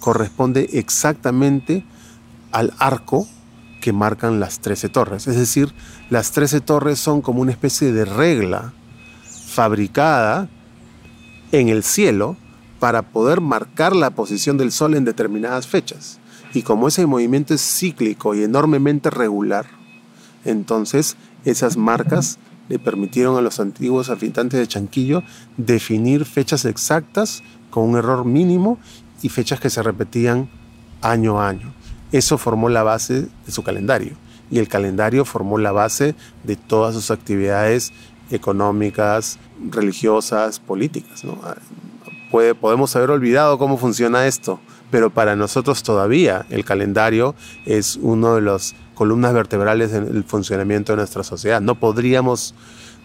[0.01, 1.85] corresponde exactamente
[2.51, 3.29] al arco
[3.81, 5.29] que marcan las 13 torres.
[5.29, 5.73] Es decir,
[6.11, 8.73] las 13 torres son como una especie de regla
[9.47, 10.49] fabricada
[11.53, 12.37] en el cielo
[12.81, 16.19] para poder marcar la posición del Sol en determinadas fechas.
[16.53, 19.67] Y como ese movimiento es cíclico y enormemente regular,
[20.45, 25.23] entonces esas marcas le permitieron a los antiguos habitantes de Chanquillo
[25.57, 28.79] definir fechas exactas con un error mínimo
[29.23, 30.49] y fechas que se repetían
[31.03, 31.73] año a año.
[32.13, 34.15] Eso formó la base de su calendario
[34.51, 36.15] y el calendario formó la base
[36.45, 37.93] de todas sus actividades
[38.31, 39.39] económicas,
[39.71, 41.25] religiosas, políticas.
[42.31, 44.61] Puede, podemos haber olvidado cómo funciona esto,
[44.91, 47.35] pero para nosotros todavía el calendario
[47.67, 51.61] es uno de las columnas vertebrales del funcionamiento de nuestra sociedad.
[51.61, 52.55] No podríamos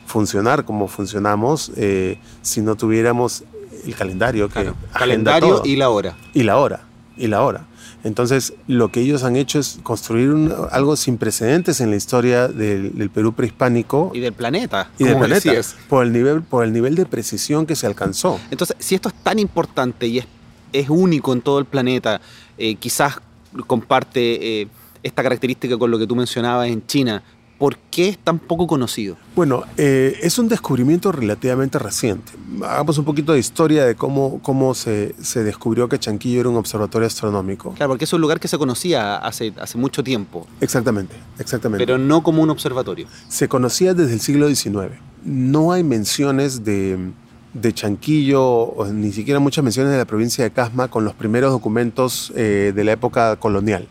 [0.06, 3.44] funcionar como funcionamos eh, si no tuviéramos
[3.86, 6.16] el calendario que calendario y la hora.
[6.34, 6.82] Y la hora
[7.18, 7.66] y la hora
[8.06, 10.32] entonces lo que ellos han hecho es construir
[10.72, 15.52] algo sin precedentes en la historia del, Perú prehispánico y del planeta y del planeta
[15.90, 19.16] por el nivel por el nivel de precisión que se alcanzó entonces si esto es
[19.16, 20.28] tan importante y es
[20.76, 22.22] es único en todo el planeta.
[22.58, 23.20] Eh, quizás
[23.66, 24.68] comparte eh,
[25.02, 27.24] esta característica con lo que tú mencionabas en China.
[27.58, 29.16] ¿Por qué es tan poco conocido?
[29.36, 32.34] Bueno, eh, es un descubrimiento relativamente reciente.
[32.64, 36.58] Hagamos un poquito de historia de cómo, cómo se, se, descubrió que Chanquillo era un
[36.58, 37.72] observatorio astronómico.
[37.74, 40.46] Claro, porque es un lugar que se conocía hace, hace mucho tiempo.
[40.60, 41.86] Exactamente, exactamente.
[41.86, 43.08] Pero no como un observatorio.
[43.30, 45.00] Se conocía desde el siglo XIX.
[45.24, 47.12] No hay menciones de,
[47.54, 52.34] de Chanquillo, ni siquiera muchas menciones de la provincia de Casma con los primeros documentos
[52.36, 53.88] eh, de la época colonial.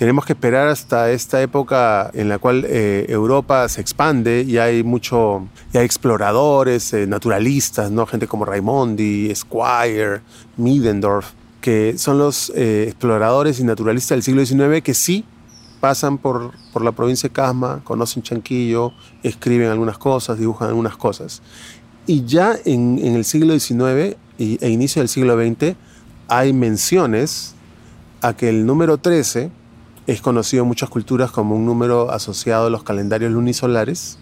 [0.00, 4.82] Tenemos que esperar hasta esta época en la cual eh, Europa se expande y hay
[4.82, 8.06] mucho, y hay exploradores, eh, naturalistas, ¿no?
[8.06, 10.22] gente como Raimondi, Squire,
[10.56, 15.26] Middendorf, que son los exploradores y naturalistas del siglo XIX que sí
[15.80, 21.42] pasan por, por la provincia de Casma, conocen Chanquillo, escriben algunas cosas, dibujan algunas cosas.
[22.06, 25.76] Y ya en, el siglo XIX e inicio del siglo XX
[26.26, 27.54] hay menciones
[28.22, 29.59] a que el número 13
[30.06, 34.18] es conocido en muchas culturas como un número asociado a los calendarios lunisolares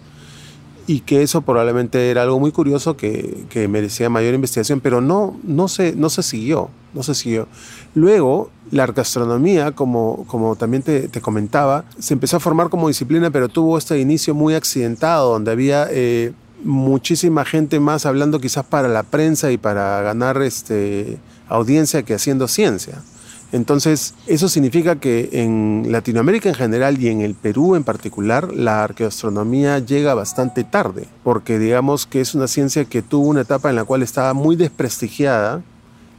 [0.89, 5.67] y que eso probablemente era algo muy curioso que, merecía mayor investigación, pero no, no,
[5.67, 7.47] se, no se siguió, no se siguió.
[7.93, 13.49] Luego, la arcastronomía, como, como también te, comentaba, se empezó a formar como disciplina, pero
[13.49, 15.87] tuvo este inicio muy accidentado, donde había...
[15.91, 21.17] Eh, muchísima gente más hablando quizás para la prensa y para ganar este,
[21.47, 23.01] audiencia que haciendo ciencia.
[23.51, 28.83] Entonces, eso significa que en Latinoamérica en general y en el Perú en particular, la
[28.83, 33.75] arqueoastronomía llega bastante tarde, porque digamos que es una ciencia que tuvo una etapa en
[33.75, 35.63] la cual estaba muy desprestigiada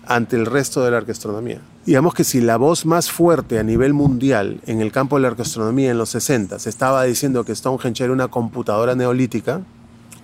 [0.07, 1.61] ante el resto de la arqueoastronomía.
[1.87, 5.29] Digamos que si la voz más fuerte a nivel mundial en el campo de la
[5.29, 9.63] arqueoastronomía en los 60 se estaba diciendo que Stonehenge era una computadora neolítica,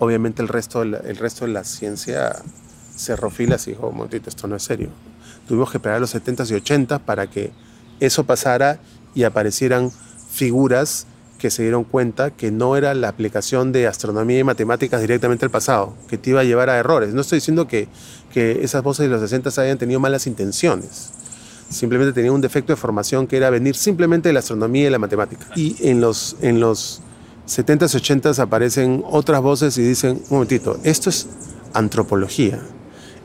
[0.00, 2.34] obviamente el resto, el resto de la ciencia
[2.96, 4.90] cerró filas y dijo, momentito, esto no es serio.
[5.46, 7.52] Tuvimos que esperar los 70s y 80s para que
[8.00, 8.78] eso pasara
[9.14, 9.90] y aparecieran
[10.30, 11.06] figuras
[11.38, 15.50] que se dieron cuenta que no era la aplicación de astronomía y matemáticas directamente al
[15.50, 17.14] pasado, que te iba a llevar a errores.
[17.14, 17.88] No estoy diciendo que,
[18.32, 21.10] que esas voces de los 60 hayan tenido malas intenciones,
[21.68, 24.98] simplemente tenían un defecto de formación que era venir simplemente de la astronomía y la
[24.98, 25.46] matemática.
[25.56, 27.02] Y en los, en los
[27.46, 31.28] 70s, 80s aparecen otras voces y dicen, un momentito, esto es
[31.74, 32.60] antropología,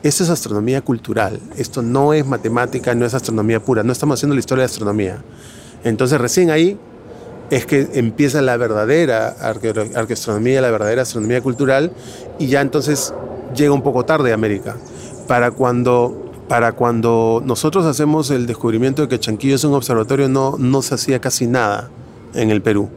[0.02, 4.34] esto es astronomía cultural, esto no es matemática, no es astronomía pura, no estamos haciendo
[4.34, 5.22] la historia de astronomía.
[5.84, 6.78] Entonces recién ahí
[7.50, 11.92] es que empieza la verdadera arqueoastronomía, la verdadera astronomía cultural,
[12.38, 13.12] y ya entonces
[13.54, 14.76] llega un poco tarde a América.
[15.28, 20.56] Para cuando, para cuando nosotros hacemos el descubrimiento de que Chanquillo es un observatorio, no,
[20.58, 21.90] no se hacía casi nada
[22.34, 22.88] en el Perú.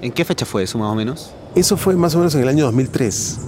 [0.00, 1.32] ¿En qué fecha fue eso más o menos?
[1.54, 3.38] Eso fue más o menos en el año 2003.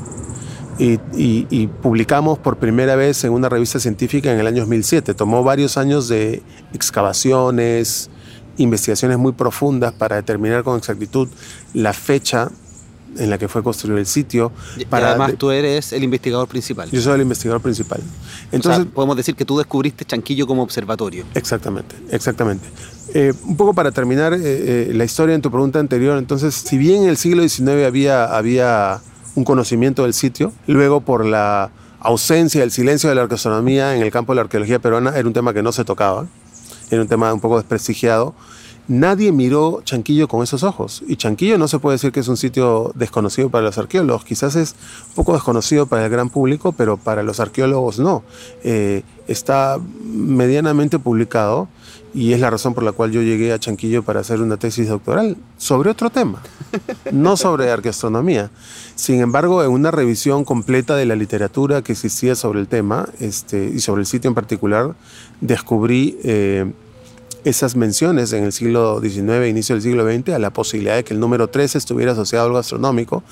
[0.79, 5.15] Y, publicamos por primera vez en una revista científica en el año 2007.
[5.15, 8.11] Tomó varios años de excavaciones,
[8.57, 11.29] investigaciones muy profundas para determinar con exactitud
[11.73, 12.51] la fecha
[13.17, 14.53] en la que fue construido el sitio.
[14.77, 16.91] Y además tú eres el investigador principal.
[16.91, 18.01] Yo soy el investigador principal.
[18.53, 21.25] Entonces, podemos decir que tú descubriste Chanquillo como observatorio.
[21.35, 22.67] Exactamente, exactamente.
[23.13, 26.79] Eh, un poco para terminar eh, eh, la historia en tu pregunta anterior, entonces, si
[26.79, 29.01] bien en el siglo XIX había, había
[29.35, 31.71] un conocimiento del sitio, luego por la
[32.01, 35.33] ausencia, el silencio de la arqueoastronomía en el campo de la arqueología peruana, era un
[35.33, 36.27] tema que no se tocaba,
[36.91, 38.35] era un tema un poco desprestigiado.
[38.87, 41.03] Nadie miró Chanquillo con esos ojos.
[41.09, 44.57] Y Chanquillo no se puede decir que es un sitio desconocido para los arqueólogos, quizás
[44.57, 44.77] es
[45.09, 48.23] un poco desconocido para el gran público, pero para los arqueólogos no.
[48.63, 51.69] Eh, está medianamente publicado
[52.15, 54.89] y es la razón por la cual yo llegué a Chanquillo para hacer una tesis
[54.89, 56.41] doctoral sobre otro tema,
[57.13, 58.51] no sobre arqueoastronomía.
[58.95, 63.71] Sin embargo, en una revisión completa de la literatura que existía sobre el tema este,
[63.75, 64.95] y sobre el sitio en particular,
[65.41, 66.19] descubrí...
[66.23, 66.73] Eh,
[67.45, 71.13] esas menciones en el siglo XIX, inicio del siglo XX, a la posibilidad de que
[71.13, 73.23] el número 13 estuviera asociado a algo astronómico.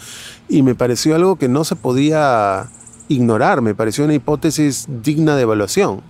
[0.51, 2.68] Y me pareció algo que no se podía
[3.09, 6.03] ignorar, me pareció una hipótesis digna de evaluación.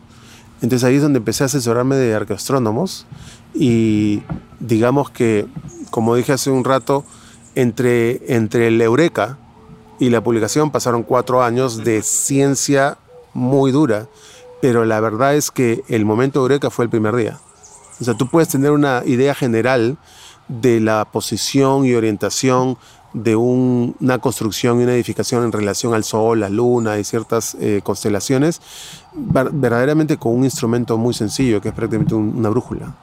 [0.63, 3.07] Entonces ahí es donde empecé a asesorarme de arqueoastrónomos
[3.53, 4.23] y
[4.61, 5.47] digamos que,
[5.91, 7.05] como dije hace un rato,
[7.55, 9.39] entre, entre el Eureka
[9.99, 12.97] y la publicación pasaron cuatro años de ciencia
[13.35, 14.09] muy dura,
[14.61, 17.41] pero la verdad es que el momento Eureka fue el primer día.
[18.01, 19.99] O sea, tú puedes tener una idea general
[20.49, 22.79] de la posición y orientación
[23.13, 27.81] de una construcción y una edificación en relación al Sol, la Luna y ciertas eh,
[27.83, 28.61] constelaciones,
[29.15, 32.95] verdaderamente con un instrumento muy sencillo, que es prácticamente una brújula.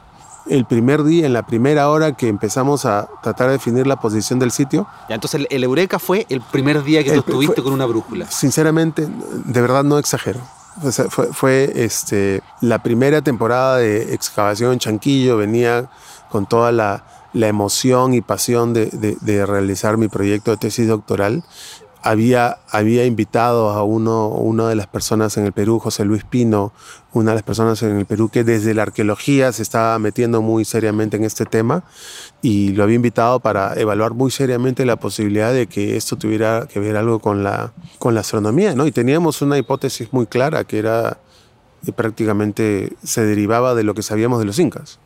[0.47, 4.39] El primer día, en la primera hora que empezamos a tratar de definir la posición
[4.39, 4.87] del sitio.
[5.07, 8.25] Ya, entonces el, Eureka fue el primer día que tú estuviste con una brújula.
[8.31, 10.39] Sinceramente, de verdad no exagero
[11.31, 15.89] fue, este, la primera temporada de excavación en Chanquillo, venía
[16.29, 17.03] con toda la,
[17.33, 21.43] emoción y pasión de, realizar mi proyecto de tesis doctoral
[22.01, 26.71] había, había invitado a uno, una de las personas en el Perú, José Luis Pino,
[27.13, 30.63] una de las personas en el Perú que desde la arqueología se estaba metiendo muy
[30.63, 31.83] seriamente en este tema
[32.41, 36.79] y lo había invitado para evaluar muy seriamente la posibilidad de que esto tuviera que
[36.79, 38.75] ver algo con la, con la astronomía.
[38.75, 38.87] ¿no?
[38.87, 41.17] Y teníamos una hipótesis muy clara que era
[41.85, 44.99] y prácticamente se derivaba de lo que sabíamos de los incas.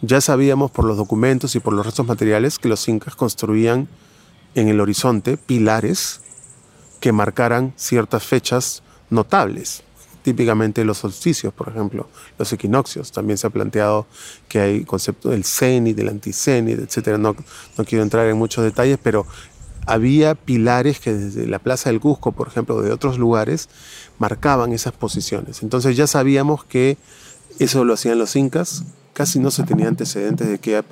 [0.00, 3.88] Ya sabíamos por los documentos y por los restos materiales que los incas construían
[4.54, 6.20] en el horizonte pilares
[7.00, 9.82] que marcaran ciertas fechas notables.
[10.22, 13.12] Típicamente los solsticios, por ejemplo, los equinoccios.
[13.12, 14.06] También se ha planteado
[14.48, 17.18] que hay concepto del cenit, del anticenit, etc.
[17.18, 17.36] No,
[17.76, 19.26] no quiero entrar en muchos detalles, pero
[19.86, 23.68] había pilares que desde la Plaza del Cusco, por ejemplo, de otros lugares,
[24.18, 25.62] marcaban esas posiciones.
[25.62, 26.96] Entonces ya sabíamos que
[27.58, 28.84] eso lo hacían los incas,
[29.14, 30.82] casi no se tenía antecedentes de qué,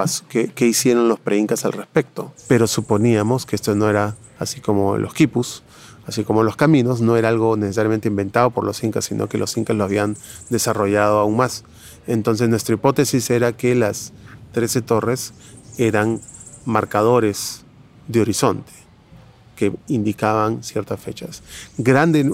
[0.55, 5.13] qué, hicieron los pre-incas al respecto, pero suponíamos que esto no era así como los
[5.13, 5.63] quipus,
[6.07, 9.57] así como los caminos, no era algo necesariamente inventado por los incas, sino que los
[9.57, 10.17] incas lo habían
[10.51, 11.65] desarrollado aún más.
[12.07, 14.13] Entonces nuestra hipótesis era que las
[14.53, 15.35] 13 torres
[15.77, 16.21] eran
[16.65, 17.65] marcadores
[18.09, 18.73] de horizonte
[19.57, 21.43] que indicaban ciertas fechas.
[21.77, 22.29] Grande,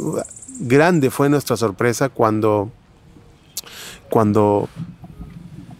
[0.60, 2.70] grande fue nuestra sorpresa cuando,
[4.10, 4.68] cuando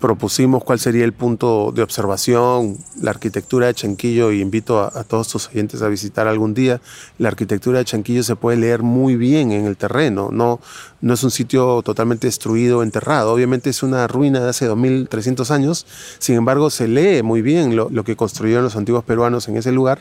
[0.01, 5.29] propusimos cuál sería el punto de observación, la arquitectura de Chanquillo, y invito a, todos
[5.29, 6.81] tus oyentes a visitar algún día.
[7.19, 10.61] La arquitectura de Chanquillo se puede leer muy bien en el terreno, no,
[11.01, 13.33] no es un sitio totalmente destruido, enterrado.
[13.33, 15.87] Obviamente es una ruina de hace 2300 años,
[16.19, 19.73] sin embargo se lee muy bien lo, lo que construyeron los antiguos peruanos en ese
[19.73, 20.01] lugar.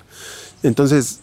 [0.64, 1.20] Entonces,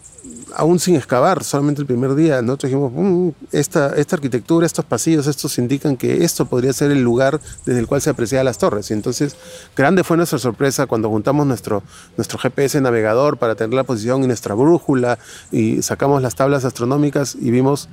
[0.55, 5.27] aún sin excavar, solamente el primer día, nosotros dijimos, mm, esta, esta arquitectura, estos pasillos,
[5.27, 8.89] estos indican que esto podría ser el lugar desde el cual se apreciaban las torres.
[8.89, 9.35] Y entonces,
[9.75, 11.83] grande fue nuestra sorpresa cuando juntamos nuestro,
[12.17, 15.19] nuestro GPS navegador para tener la posición y nuestra brújula
[15.51, 17.89] y sacamos las tablas astronómicas y vimos,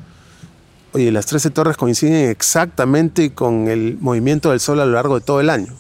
[0.93, 5.25] oye, las 13 torres coinciden exactamente con el movimiento del Sol a lo largo de
[5.25, 5.75] todo el año.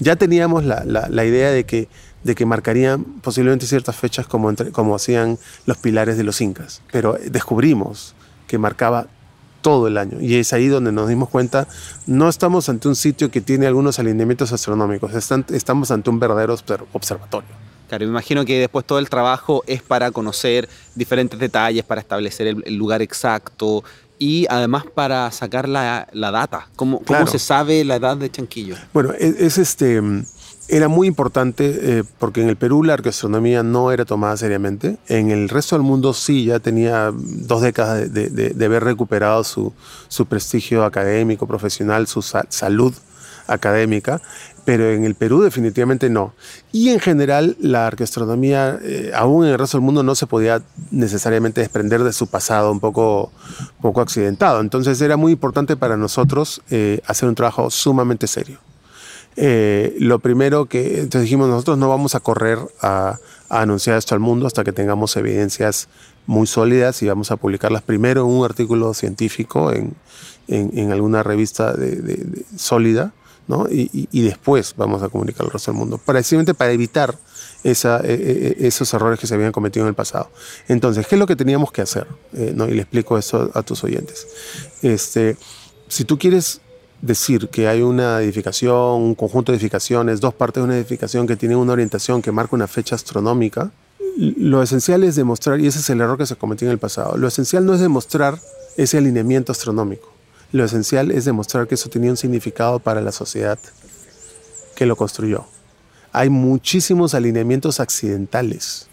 [0.00, 1.88] Ya teníamos la, la idea de que
[2.24, 7.18] de que marcarían posiblemente ciertas fechas como, como hacían los pilares de los incas, pero
[7.30, 8.14] descubrimos
[8.46, 9.06] que marcaba
[9.62, 10.20] todo el año.
[10.20, 11.66] Y es ahí donde nos dimos cuenta,
[12.06, 16.54] no estamos ante un sitio que tiene algunos alineamientos astronómicos, estamos ante un verdadero
[16.92, 17.72] observatorio.
[17.92, 22.46] Claro, me imagino que después todo el trabajo es para conocer diferentes detalles, para establecer
[22.46, 23.84] el, lugar exacto
[24.22, 26.68] y además para sacar la, data.
[26.76, 28.76] ¿Cómo, ¿Cómo, se sabe la edad de Chanquillo?
[28.92, 30.00] Bueno, es, es este
[30.68, 34.96] era muy importante eh, porque en el Perú la arqueoastronomía no era tomada seriamente.
[35.08, 39.72] En el resto del mundo sí, ya tenía dos décadas de, haber recuperado su,
[40.28, 42.94] prestigio académico, profesional, su salud
[43.46, 44.20] académica,
[44.64, 46.34] pero en el Perú definitivamente no.
[46.70, 50.62] Y en general la arqueastronomía, eh, aún en el resto del mundo, no se podía
[50.90, 53.32] necesariamente desprender de su pasado un poco,
[53.80, 54.60] poco accidentado.
[54.60, 58.60] Entonces era muy importante para nosotros eh, hacer un trabajo sumamente serio.
[59.36, 63.18] Eh, lo primero que entonces dijimos, nosotros no vamos a correr a,
[63.48, 65.88] anunciar esto al mundo hasta que tengamos evidencias
[66.26, 69.94] muy sólidas y vamos a publicarlas primero en un artículo científico en,
[70.48, 71.74] en, alguna revista
[72.56, 73.12] sólida,
[73.70, 77.16] Y, después vamos a comunicar al resto del mundo, precisamente para evitar
[77.64, 80.30] e, e, e, esos errores que se habían cometido en el pasado.
[80.68, 82.06] Entonces, ¿qué es lo que teníamos que hacer?
[82.34, 82.68] Eh, ¿no?
[82.68, 84.26] Y le explico eso a tus oyentes.
[84.82, 85.36] Este,
[85.88, 86.60] si tú quieres
[87.02, 91.36] decir que hay una edificación, un conjunto de edificaciones, dos partes de una edificación que
[91.36, 93.72] tienen una orientación que marca una fecha astronómica,
[94.16, 97.16] lo esencial es demostrar, y ese es el error que se cometió en el pasado,
[97.16, 98.38] lo esencial no es demostrar
[98.76, 100.11] ese alineamiento astronómico,
[100.52, 103.58] lo esencial es demostrar que eso tenía un significado para la sociedad
[104.74, 105.44] que lo construyó.
[106.12, 108.86] Hay muchísimos alineamientos accidentales.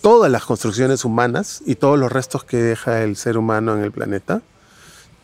[0.00, 3.92] Todas las construcciones humanas y todos los restos que deja el ser humano en el
[3.92, 4.42] planeta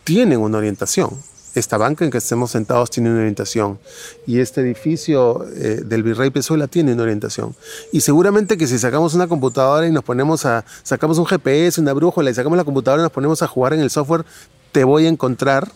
[0.05, 1.19] tienen una orientación
[1.55, 3.79] esta banca en que estemos sentados tiene una orientación
[4.27, 7.55] y este edificio eh, del Virrey Pezuela tiene una orientación.
[7.93, 11.93] Y seguramente que si sacamos una computadora y nos ponemos a, sacamos un GPS, una
[11.93, 14.25] brújula y sacamos la computadora y nos ponemos a jugar en el software,
[14.73, 15.71] te voy a encontrar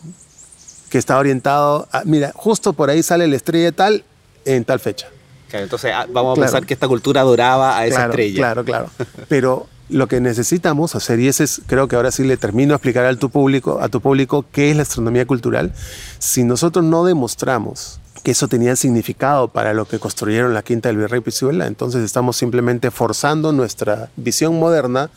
[0.91, 4.05] que está orientado, a, mira, justo por ahí sale la estrella tal
[4.45, 5.09] en tal fecha.
[5.49, 8.37] Claro, entonces ah, vamos a pensar que esta cultura adoraba a esa estrella.
[8.37, 8.91] Claro, claro.
[9.29, 12.77] Pero lo que necesitamos hacer, y ese es, creo que ahora sí le termino a
[12.77, 15.73] explicar a tu público, a tu público qué es la astronomía cultural,
[16.19, 20.97] si nosotros no demostramos que eso tenía significado para lo que construyeron la quinta del
[20.97, 25.11] Virrey Pizuela, entonces estamos simplemente forzando nuestra visión moderna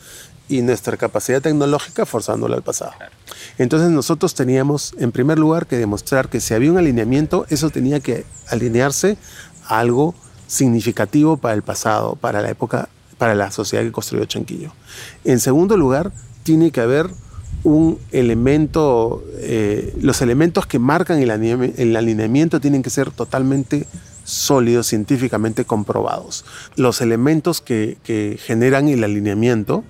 [0.48, 2.92] y nuestra capacidad tecnológica forzándola al pasado.
[3.58, 8.00] Entonces nosotros teníamos en primer lugar que demostrar que si había un alineamiento, eso tenía
[8.00, 9.18] que alinearse
[9.66, 10.14] a algo
[10.46, 12.88] significativo para el pasado, para la época
[13.18, 14.72] para la sociedad que construyó Chanquillo.
[15.24, 16.12] En segundo lugar,
[16.44, 17.10] tiene que haber
[17.64, 21.30] un elemento, eh, los elementos que marcan el,
[21.96, 23.86] alineamiento tienen que ser totalmente
[24.24, 26.44] sólidos, científicamente comprobados.
[26.76, 29.84] Los elementos que, generan el alineamiento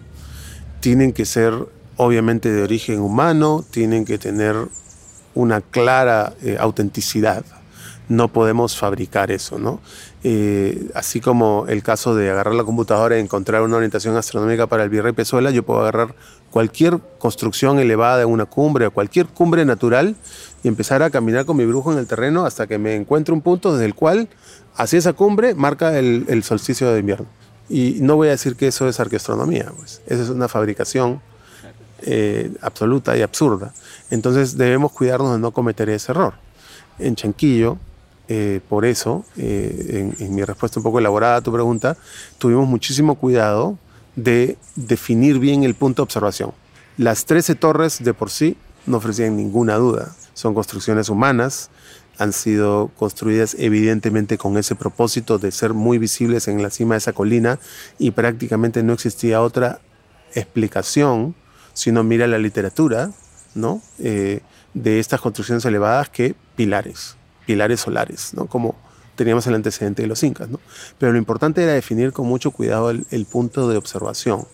[0.81, 1.55] tienen que ser
[1.97, 4.57] obviamente de origen humano, tienen que tener
[5.35, 7.45] una clara eh, autenticidad.
[8.09, 9.81] No podemos fabricar eso, ¿no?
[10.25, 14.83] Eh, así como el caso de agarrar la computadora y encontrar una orientación astronómica para
[14.85, 16.15] el Virrey Pezuela, yo puedo agarrar
[16.51, 20.17] cualquier construcción elevada una cumbre o cualquier cumbre natural
[20.63, 23.43] y empezar a caminar con mi brujo en el terreno hasta que me encuentre un
[23.43, 24.29] punto desde el cual
[24.75, 27.27] hacia esa cumbre marca el, solsticio de invierno.
[27.69, 30.01] Y no voy a decir que eso es arqueastronomía, pues.
[30.07, 31.21] Eso es una fabricación
[32.03, 33.73] eh, absoluta y absurda.
[34.11, 36.35] Entonces debemos cuidarnos de no cometer ese error.
[36.99, 37.79] En Chanquillo,
[38.29, 41.97] eh, por eso, eh, en, mi respuesta un poco elaborada a tu pregunta,
[42.39, 43.79] tuvimos muchísimo cuidado
[44.17, 46.53] de definir bien el punto de observación.
[46.99, 48.57] Las 13 torres de por sí
[48.87, 50.15] no ofrecían ninguna duda.
[50.35, 51.71] Son construcciones humanas,
[52.19, 56.99] han sido construidas evidentemente con ese propósito de ser muy visibles en la cima de
[56.99, 57.59] esa colina
[57.99, 59.81] y prácticamente no existía otra
[60.35, 61.35] explicación,
[61.75, 63.13] si uno mira la literatura,
[63.55, 63.81] ¿no?
[63.99, 64.41] Eh,
[64.75, 67.17] de estas construcciones elevadas que pilares
[67.49, 68.45] pilares solares, ¿no?
[68.45, 68.75] como
[69.17, 70.51] teníamos el antecedente de los incas.
[70.51, 70.61] ¿no?
[70.99, 74.47] Pero lo importante era definir con mucho cuidado el, punto de observación.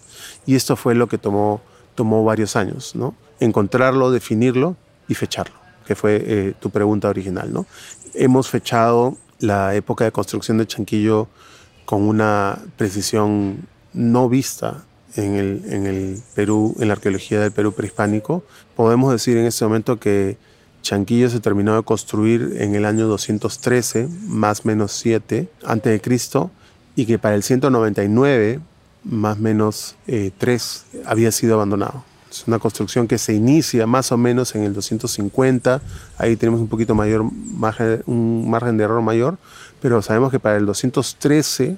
[0.46, 1.60] Y esto fue lo que tomó,
[1.96, 3.16] tomó varios años, ¿no?
[3.40, 4.76] encontrarlo, definirlo
[5.08, 5.56] y fecharlo,
[5.86, 7.52] que fue eh, tu pregunta original.
[7.52, 7.66] ¿no?
[8.14, 11.28] Hemos fechado la época de construcción de Chanquillo
[11.84, 14.84] con una precisión no vista
[15.16, 18.44] en el, en el Perú, en la arqueología del Perú prehispánico.
[18.74, 20.36] Podemos decir en este momento que
[20.82, 26.50] Chanquillo se terminó de construir en el año 213, más menos 7 antes de Cristo,
[26.94, 28.60] y que para el 199,
[29.04, 32.04] más menos 3, eh, había sido abandonado.
[32.34, 35.80] Es una construcción que se inicia más o menos en el 250,
[36.18, 39.38] ahí tenemos un poquito mayor margen, un margen de error mayor,
[39.80, 41.76] pero sabemos que para el 213,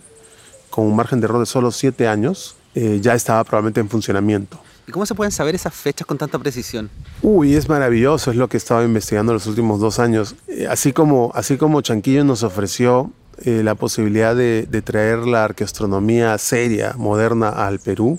[0.70, 4.58] con un margen de error de solo 7 años, eh, ya estaba probablemente en funcionamiento.
[4.86, 6.88] ¿Y cómo se pueden saber esas fechas con tanta precisión?
[7.20, 10.36] Uy, es maravilloso, es lo que he estado investigando los últimos dos años.
[10.46, 13.10] Eh, así como, así como Chanquillo nos ofreció
[13.44, 18.18] eh, la posibilidad de, traer la arqueastronomía seria, moderna al Perú,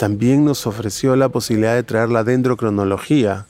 [0.00, 3.44] también nos ofreció la posibilidad de traer la dendrocronología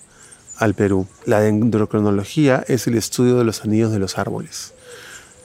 [0.56, 1.06] al Perú.
[1.24, 4.74] La dendrocronología es el estudio de los anillos de los árboles.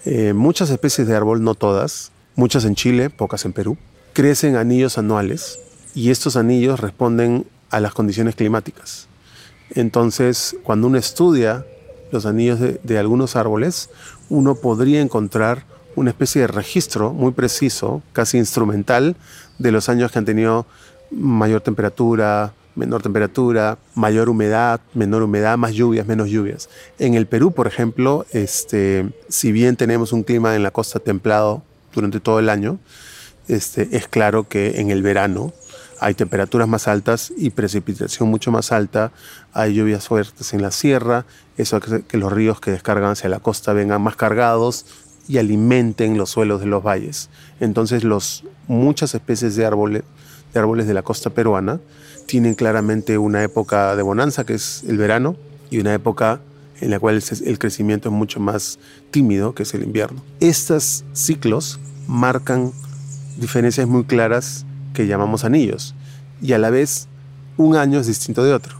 [0.05, 3.77] Eh, muchas especies de árbol, no todas, muchas en Chile, pocas en Perú,
[4.13, 5.59] crecen anillos anuales
[5.93, 9.05] y estos anillos responden a las condiciones climáticas.
[9.75, 11.67] Entonces, cuando uno estudia
[12.11, 13.91] los anillos de, de algunos árboles,
[14.29, 19.15] uno podría encontrar una especie de registro muy preciso, casi instrumental,
[19.59, 20.65] de los años que han tenido
[21.11, 26.69] mayor temperatura, menor temperatura, mayor humedad, menor humedad, más lluvias, menos lluvias.
[26.99, 31.63] En el Perú, por ejemplo, este, si bien tenemos un clima en la costa templado
[31.93, 32.79] durante todo el año,
[33.47, 35.53] este, es claro que en el verano
[35.99, 39.11] hay temperaturas más altas y precipitación mucho más alta,
[39.53, 41.25] hay lluvias fuertes en la sierra,
[41.57, 44.85] eso hace que los ríos que descargan hacia la costa vengan más cargados
[45.27, 47.29] y alimenten los suelos de los valles.
[47.59, 50.03] Entonces los, muchas especies de árboles,
[50.55, 51.79] de árboles de la costa peruana
[52.25, 55.35] tienen claramente una época de bonanza, que es el verano,
[55.69, 56.39] y una época
[56.81, 58.79] en la cual el crecimiento es mucho más
[59.11, 60.23] tímido, que es el invierno.
[60.39, 62.71] Estos ciclos marcan
[63.37, 65.93] diferencias muy claras que llamamos anillos,
[66.41, 67.07] y a la vez
[67.57, 68.75] un año es distinto de otro.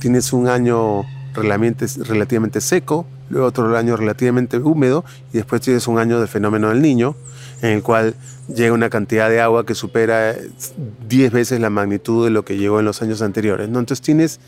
[0.00, 6.20] Tienes un año relativamente seco, luego otro año relativamente húmedo, y después tienes un año
[6.20, 7.14] de fenómeno del niño,
[7.62, 8.14] en el cual
[8.54, 10.34] llega una cantidad de agua que supera
[11.08, 13.66] 10 veces la magnitud de lo que llegó en los años anteriores.
[13.66, 14.40] Entonces tienes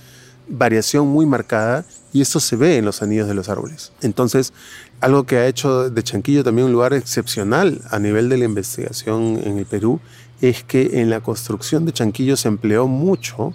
[0.49, 3.93] variación muy marcada y esto se ve en los anillos de los árboles.
[4.03, 4.53] Entonces,
[5.01, 9.41] algo que ha hecho de Chanquillo también un lugar excepcional a nivel de la investigación
[9.45, 10.01] en el Perú
[10.41, 13.53] es que en la construcción de Chanquillo se empleó mucho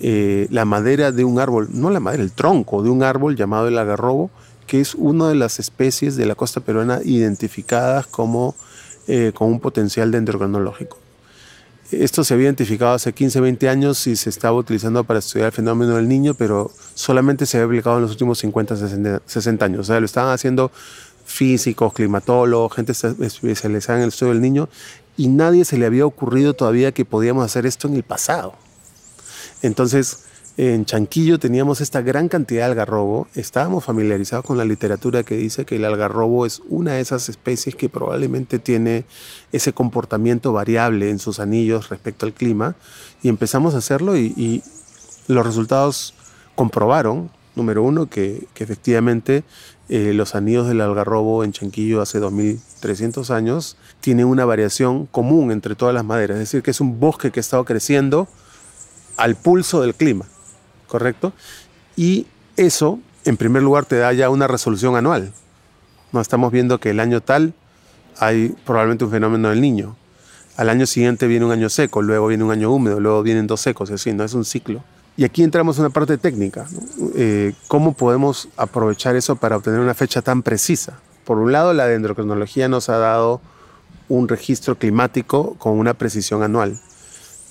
[0.00, 3.68] eh, la madera de un árbol, no la madera, el tronco de un árbol llamado
[3.68, 4.30] el agarrobo,
[4.66, 8.54] que es una de las especies de la costa peruana identificadas como
[9.08, 10.98] eh, con un potencial dendrocronológico.
[11.92, 15.52] Esto se había identificado hace 15, 20 años y se estaba utilizando para estudiar el
[15.52, 19.80] fenómeno del niño, pero solamente se había aplicado en los últimos 50, 60, años.
[19.80, 20.72] O sea, lo estaban haciendo
[21.24, 24.68] físicos, climatólogos, gente especializada en el estudio del niño,
[25.16, 28.54] y nadie se le había ocurrido todavía que podíamos hacer esto en el pasado.
[29.62, 30.25] Entonces,
[30.58, 35.66] en Chanquillo teníamos esta gran cantidad de algarrobo, estábamos familiarizados con la literatura que dice
[35.66, 39.04] que el algarrobo es una de esas especies que probablemente tiene
[39.52, 42.74] ese comportamiento variable en sus anillos respecto al clima,
[43.22, 44.62] y empezamos a hacerlo y,
[45.28, 46.14] los resultados
[46.54, 49.42] comprobaron, número uno, que, efectivamente
[49.88, 55.74] eh, los anillos del algarrobo en Chanquillo hace 2300 años tienen una variación común entre
[55.74, 58.28] todas las maderas, es decir, que es un bosque que ha estado creciendo
[59.16, 60.26] al pulso del clima.
[60.86, 61.32] ¿Correcto?
[61.96, 62.26] Y
[62.56, 65.32] eso, en primer lugar, te da ya una resolución anual.
[66.12, 67.54] No estamos viendo que el año tal
[68.18, 69.96] hay probablemente un fenómeno del niño.
[70.56, 73.60] Al año siguiente viene un año seco, luego viene un año húmedo, luego vienen dos
[73.60, 74.24] secos, así, ¿no?
[74.24, 74.82] Es un ciclo.
[75.16, 76.66] Y aquí entramos en una parte técnica.
[77.14, 80.98] Eh, ¿Cómo podemos aprovechar eso para obtener una fecha tan precisa?
[81.24, 83.40] Por un lado, la dendrocronología nos ha dado
[84.08, 86.78] un registro climático con una precisión anual,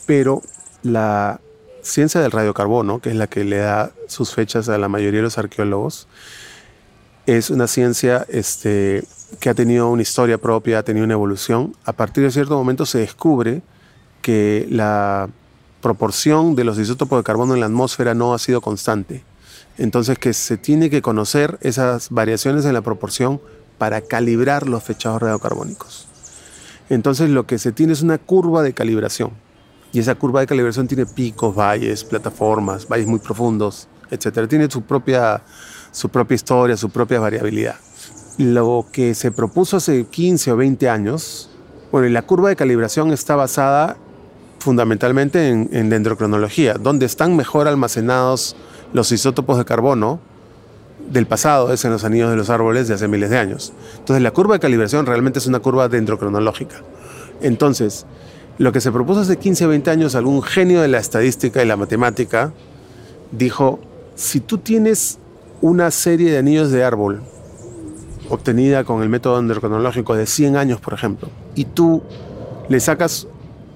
[0.05, 0.41] pero
[0.83, 1.41] la
[1.85, 5.23] ciencia del radiocarbono, que es la que le da sus fechas a la mayoría de
[5.23, 6.07] los arqueólogos,
[7.25, 9.03] es una ciencia este,
[9.39, 11.75] que ha tenido una historia propia, ha tenido una evolución.
[11.85, 13.61] A partir de cierto momento se descubre
[14.21, 15.29] que la
[15.81, 19.23] proporción de los isótopos de carbono en la atmósfera no ha sido constante.
[19.77, 23.41] Entonces que se tiene que conocer esas variaciones en la proporción
[23.77, 26.07] para calibrar los fechados radiocarbónicos.
[26.89, 29.44] Entonces lo que se tiene es una curva de calibración.
[29.95, 34.45] Y esa curva de calibración tiene picos, valles, plataformas, valles muy profundos, etc.
[34.49, 35.41] Tiene su propia,
[35.89, 37.75] su propia historia, su propia variabilidad.
[38.37, 41.49] Lo que se propuso hace 15 o 20 años,
[41.93, 43.95] bueno, la curva de calibración está basada
[44.59, 48.57] fundamentalmente en, en dendrocronología, donde están mejor almacenados
[48.91, 50.19] los isótopos de carbono
[51.09, 53.71] del pasado, es en los anillos de los árboles de hace miles de años.
[53.99, 56.81] Entonces la curva de calibración realmente es una curva dendrocronológica.
[57.41, 58.05] Entonces,
[58.57, 61.67] lo que se propuso hace 15 o 20 años, algún genio de la estadística y
[61.67, 62.53] la matemática
[63.31, 63.79] dijo,
[64.15, 65.19] si tú tienes
[65.61, 67.21] una serie de anillos de árbol
[68.29, 72.01] obtenida con el método endocronológico de 100 años, por ejemplo, y tú
[72.69, 73.27] le sacas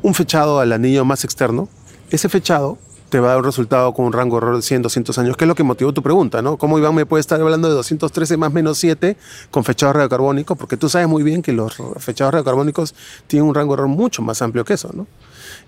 [0.02, 1.68] un fechado al anillo más externo,
[2.10, 2.78] ese fechado
[3.10, 5.38] te va a dar un resultado con un rango de error de 100, 200 años,
[5.38, 6.58] que es lo que motivó tu pregunta, ¿no?
[6.58, 9.18] ¿Cómo Iván me puede estar hablando de 213 más menos 7
[9.52, 10.58] con fechados radiocarbónicos?
[10.58, 12.94] Porque tú sabes muy bien que los fechados radiocarbónicos
[13.28, 15.08] tienen un rango de error mucho más amplio que eso, ¿no?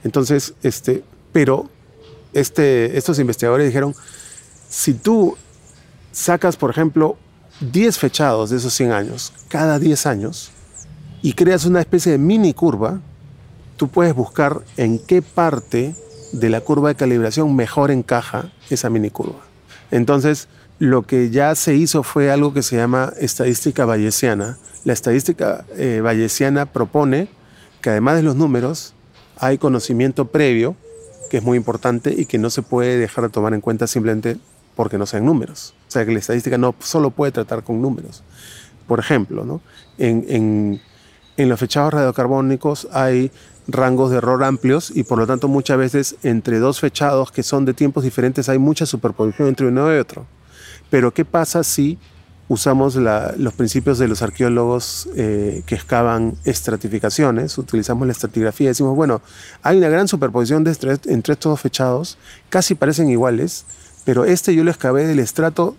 [0.03, 1.69] Entonces, este, pero
[2.33, 3.95] este, estos investigadores dijeron,
[4.69, 5.35] si tú
[6.11, 7.17] sacas, por ejemplo,
[7.59, 10.51] 10 fechados de esos 100 años, cada 10 años,
[11.21, 12.99] y creas una especie de mini curva,
[13.77, 15.95] tú puedes buscar en qué parte
[16.31, 19.39] de la curva de calibración mejor encaja esa mini curva.
[19.91, 20.47] Entonces,
[20.79, 24.57] lo que ya se hizo fue algo que se llama estadística bayesiana.
[24.83, 27.27] La estadística eh, bayesiana propone
[27.81, 28.93] que además de los números,
[29.37, 30.75] hay conocimiento previo,
[31.29, 34.37] que es muy importante y que no se puede dejar de tomar en cuenta simplemente
[34.75, 35.73] porque no sean números.
[35.87, 38.23] O sea que la estadística no solo puede tratar con números.
[38.87, 39.61] Por ejemplo, ¿no?
[39.97, 40.81] en, en,
[41.37, 43.31] en los fechados radiocarbónicos hay
[43.71, 47.65] rangos de error amplios y por lo tanto muchas veces entre dos fechados que son
[47.65, 50.25] de tiempos diferentes hay mucha superposición entre uno y otro.
[50.89, 51.97] Pero ¿qué pasa si
[52.51, 58.93] usamos los principios de los arqueólogos eh, que excavan estratificaciones, utilizamos la estratigrafía y decimos,
[58.93, 59.21] bueno,
[59.63, 60.71] hay una gran superposición de
[61.05, 62.17] entre estos dos fechados,
[62.49, 63.63] casi parecen iguales,
[64.03, 65.77] pero este yo lo excavé del estrato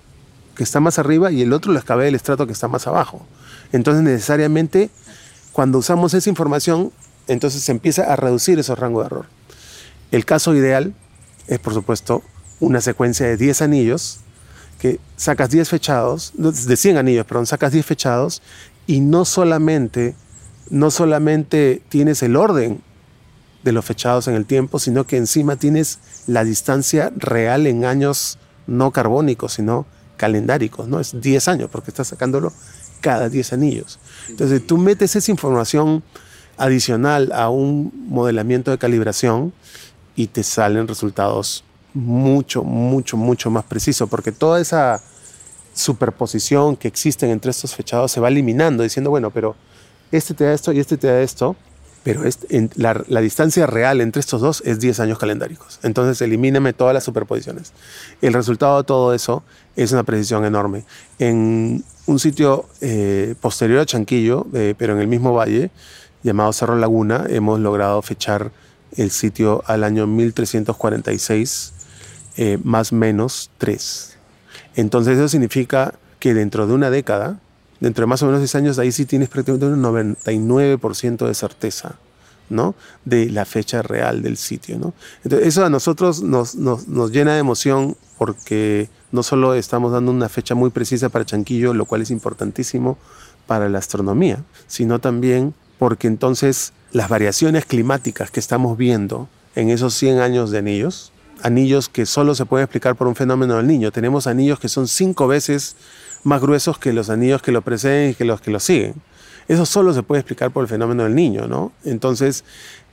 [0.55, 3.27] que está más arriba y el otro lo excavé del estrato que está más abajo.
[3.73, 4.89] Entonces necesariamente
[5.53, 6.91] cuando usamos esa información,
[7.29, 9.27] entonces se empieza a reducir esos rangos de error.
[10.11, 10.95] El caso ideal
[11.47, 12.23] es, por supuesto,
[12.61, 14.21] una secuencia de 10 anillos
[14.79, 18.43] que sacas 10 fechados, de 100 anillos, perdón, sacas 10 fechados
[18.87, 20.15] y no solamente,
[20.71, 22.81] no solamente tienes el orden
[23.63, 28.39] de los fechados en el tiempo, sino que encima tienes la distancia real en años
[28.67, 31.01] no carbónicos, sino calendáricos, ¿no?
[31.01, 32.53] Es 10 años, porque estás sacándolo
[33.01, 33.99] cada 10 anillos.
[34.29, 36.03] Entonces tú metes esa información
[36.57, 39.53] adicional a un modelamiento de calibración
[40.17, 45.03] y te salen resultados mucho, mucho, mucho más preciso, porque toda esa
[45.75, 49.57] superposición que existe entre estos fechados se va eliminando, diciendo, bueno, pero
[50.11, 51.57] este te da esto y este te da esto,
[52.05, 55.79] pero este, la, la, distancia real entre estos dos es 10 años calendáricos.
[55.83, 57.73] Entonces elimíname todas las superposiciones.
[58.21, 59.45] El resultado de todo eso
[59.77, 60.85] es una precisión enorme.
[61.19, 65.71] En un sitio eh, posterior a Chanquillo, eh, pero en el mismo valle,
[66.23, 68.53] llamado Cerro Laguna, hemos logrado fechar
[68.97, 71.73] el sitio al año 1346
[72.37, 74.17] eh, más menos 3.
[74.77, 77.41] Entonces eso significa que dentro de una década,
[77.81, 81.97] dentro de más o menos 10 años, ahí sí tienes prácticamente un 99% de certeza.
[82.51, 82.75] ¿no?
[83.07, 84.79] de la fecha real del sitio.
[84.79, 84.93] ¿no?
[85.25, 90.13] Entonces, eso a nosotros nos, nos, nos, llena de emoción porque no solo estamos dando
[90.13, 92.99] una fecha muy precisa para Chanquillo, lo cual es importantísimo
[93.47, 99.95] para la astronomía, sino también porque entonces las variaciones climáticas que estamos viendo en esos
[99.95, 101.13] 100 años de anillos,
[101.43, 103.93] anillos que solo se pueden explicar por un fenómeno del niño.
[103.93, 105.77] Tenemos anillos que son cinco veces
[106.25, 108.95] más gruesos que los anillos que lo preceden y que los que lo siguen.
[109.49, 111.73] Eso solo se puede explicar por el fenómeno del niño, ¿no?
[111.85, 112.45] Entonces,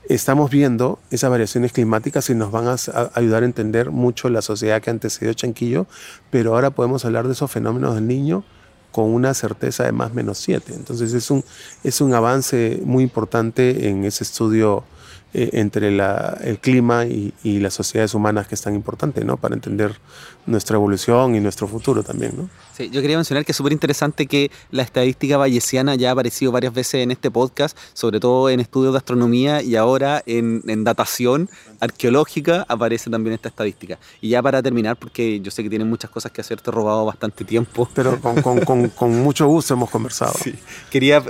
[0.08, 2.76] estamos viendo esas variaciones climáticas y nos van a,
[3.14, 5.86] ayudar a entender mucho la sociedad que antecedió Chanquillo,
[6.30, 8.44] pero ahora podemos hablar de esos fenómenos del niño
[8.92, 10.74] con una certeza de más menos 7.
[10.74, 11.44] Entonces es un,
[11.84, 14.84] es un avance muy importante en ese estudio
[15.32, 19.36] eh, entre el clima y, las sociedades humanas que es tan importante, ¿no?
[19.36, 19.94] Para entender
[20.46, 22.48] nuestra evolución y nuestro futuro también, ¿no?
[22.76, 26.50] Sí, yo quería mencionar que es súper interesante que la estadística bayesiana ya ha aparecido
[26.50, 31.48] varias veces en este podcast, sobre todo en estudios de astronomía y ahora en, datación
[31.78, 33.98] arqueológica aparece también esta estadística.
[34.20, 36.72] Y ya para terminar, porque yo sé que tienen muchas cosas que hacer, te he
[36.72, 37.88] robado bastante tiempo.
[37.94, 40.32] Pero con, con, con, con mucho gusto hemos conversado.
[40.40, 40.54] Sí.
[40.90, 41.22] Quería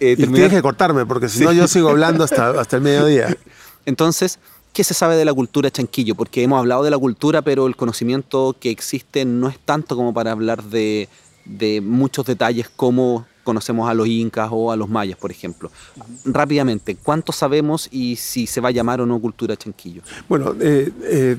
[0.00, 3.36] eh, y tienes que cortarme, porque si no yo sigo hablando hasta, hasta el mediodía.
[3.84, 4.38] Entonces,
[4.72, 6.14] ¿qué se sabe de la cultura chanquillo?
[6.14, 10.12] Porque hemos hablado de la cultura, pero el conocimiento que existe no es tanto como
[10.12, 11.08] para hablar de,
[11.44, 15.70] de muchos detalles como conocemos a los incas o a los mayas, por ejemplo.
[16.24, 20.02] Rápidamente, ¿cuánto sabemos y si se va a llamar o no cultura chanquillo?
[20.28, 21.36] Bueno, eh, eh,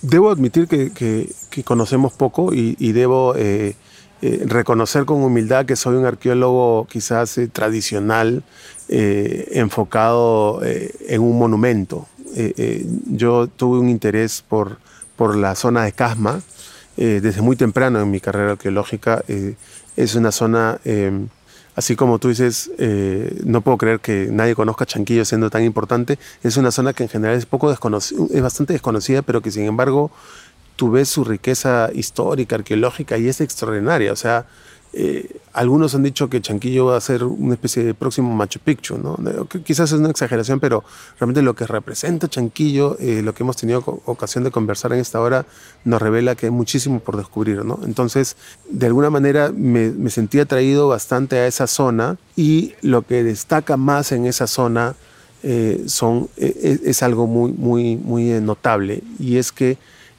[0.00, 3.76] debo admitir que, que, conocemos poco y, y debo eh,
[4.22, 8.42] eh, reconocer con humildad que soy un arqueólogo quizás eh, tradicional,
[8.88, 12.06] eh, enfocado en un monumento.
[13.06, 14.78] yo tuve un interés por,
[15.16, 16.40] por la zona de Casma
[16.96, 19.22] desde muy temprano en mi carrera arqueológica.
[19.96, 20.78] es una zona,
[21.74, 22.70] así como tú dices,
[23.44, 26.18] no puedo creer que nadie conozca Chanquillo siendo tan importante.
[26.42, 30.10] Es una zona que en general es, poco es bastante desconocida, pero que sin embargo
[30.76, 34.12] tú ves su riqueza histórica, arqueológica y es extraordinaria.
[34.12, 34.46] O sea,
[34.98, 38.96] eh, algunos han dicho que Chanquillo va a ser una especie de próximo Machu Picchu,
[38.96, 39.18] ¿no?
[39.62, 40.84] Quizás es una exageración, pero
[41.18, 45.20] realmente lo que representa Chanquillo, eh, lo que hemos tenido ocasión de conversar en esta
[45.20, 45.44] hora,
[45.84, 47.78] nos revela que hay muchísimo por descubrir, ¿no?
[47.84, 48.36] Entonces,
[48.70, 54.12] de alguna manera me, sentí atraído bastante a esa zona y lo que destaca más
[54.12, 54.94] en esa zona
[55.42, 59.76] eh, son, es, es, algo muy, muy, muy notable y es que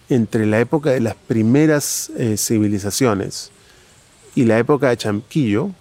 [0.10, 3.51] entre la época de las primeras eh, civilizaciones
[4.36, 5.72] y la época de Chanquillo,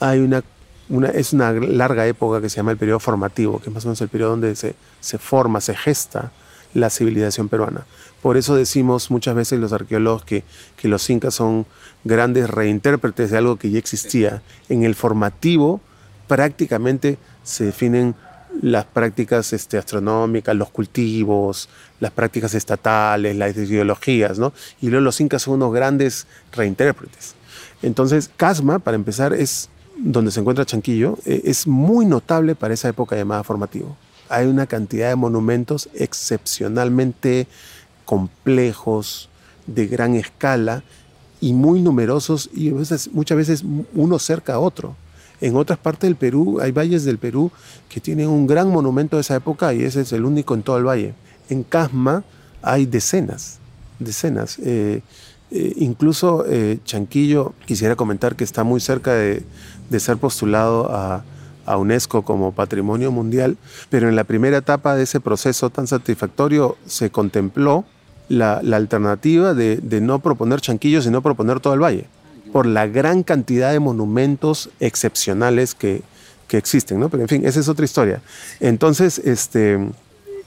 [0.00, 0.44] hay una,
[0.88, 3.88] una, es una larga época que se llama el periodo formativo, que es más o
[3.88, 6.30] menos el periodo donde se, se forma, se gesta
[6.74, 7.86] la civilización peruana.
[8.22, 10.44] Por eso decimos muchas veces los arqueólogos que,
[10.76, 11.66] que los incas son
[12.04, 14.42] grandes reintérpretes de algo que ya existía.
[14.68, 15.80] En el formativo
[16.28, 18.14] prácticamente se definen
[18.62, 21.68] las prácticas este, astronómicas, los cultivos,
[22.00, 24.52] las prácticas estatales, las ideologías, ¿no?
[24.80, 27.34] Y luego los incas son unos grandes reintérpretes.
[27.82, 32.88] Entonces, Casma, para empezar, es donde se encuentra Chanquillo, eh, es muy notable para esa
[32.88, 33.96] época llamada formativo.
[34.28, 37.46] Hay una cantidad de monumentos excepcionalmente
[38.04, 39.28] complejos,
[39.66, 40.82] de gran escala
[41.40, 42.70] y muy numerosos y
[43.12, 43.64] muchas veces
[43.94, 44.96] uno cerca a otro.
[45.40, 47.50] En otras partes del Perú hay valles del Perú
[47.88, 50.76] que tienen un gran monumento de esa época y ese es el único en todo
[50.76, 51.14] el valle.
[51.48, 52.24] En Casma
[52.62, 53.58] hay decenas,
[53.98, 54.58] decenas.
[54.58, 55.02] Eh,
[55.50, 59.42] eh, incluso eh, Chanquillo, quisiera comentar que está muy cerca de,
[59.98, 61.24] ser postulado a,
[61.76, 63.56] UNESCO como Patrimonio Mundial,
[63.90, 67.84] pero en la primera etapa de ese proceso tan satisfactorio se contempló
[68.28, 72.06] la, alternativa de, no proponer Chanquillo, sino proponer todo el valle,
[72.52, 76.02] por la gran cantidad de monumentos excepcionales que,
[76.48, 77.08] que existen, ¿no?
[77.08, 78.22] Pero en fin, esa es otra historia.
[78.60, 79.78] Entonces, este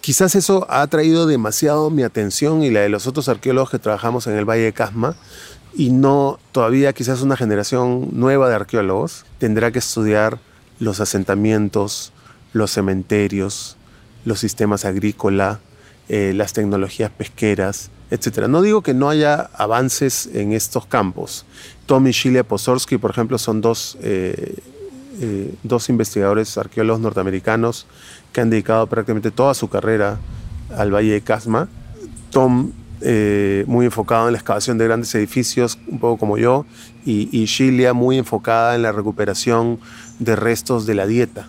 [0.03, 4.27] Quizás eso ha atraído demasiado mi atención y la de los otros arqueólogos que trabajamos
[4.27, 5.15] en el Valle de Casma
[5.73, 10.39] y no todavía quizás una generación nueva de arqueólogos tendrá que estudiar
[10.79, 12.11] los asentamientos,
[12.51, 13.77] los cementerios,
[14.25, 15.59] los sistemas agrícolas,
[16.09, 18.47] eh, las tecnologías pesqueras, etc.
[18.47, 21.45] No digo que no haya avances en estos campos.
[21.87, 24.55] Tommy Shilia Posorsky, por ejemplo, son dos, eh,
[25.19, 27.87] eh, dos investigadores arqueólogos norteamericanos
[28.31, 30.19] que han dedicado prácticamente toda su carrera
[30.77, 31.67] al Valle de Casma.
[32.29, 32.71] Tom,
[33.01, 36.67] eh, muy enfocado en la excavación de grandes edificios, un poco como yo,
[37.05, 39.79] y, y muy enfocada en la recuperación
[40.19, 41.47] de restos de la dieta.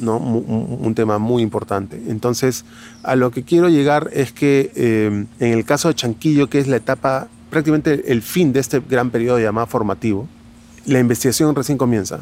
[0.00, 0.18] ¿No?
[0.18, 2.00] Un, tema muy importante.
[2.08, 2.64] Entonces,
[3.02, 6.68] a lo que quiero llegar es que eh, en el caso de Chanquillo, que es
[6.68, 10.28] la etapa, prácticamente el fin de este gran periodo llamado formativo,
[10.86, 12.20] la investigación recién comienza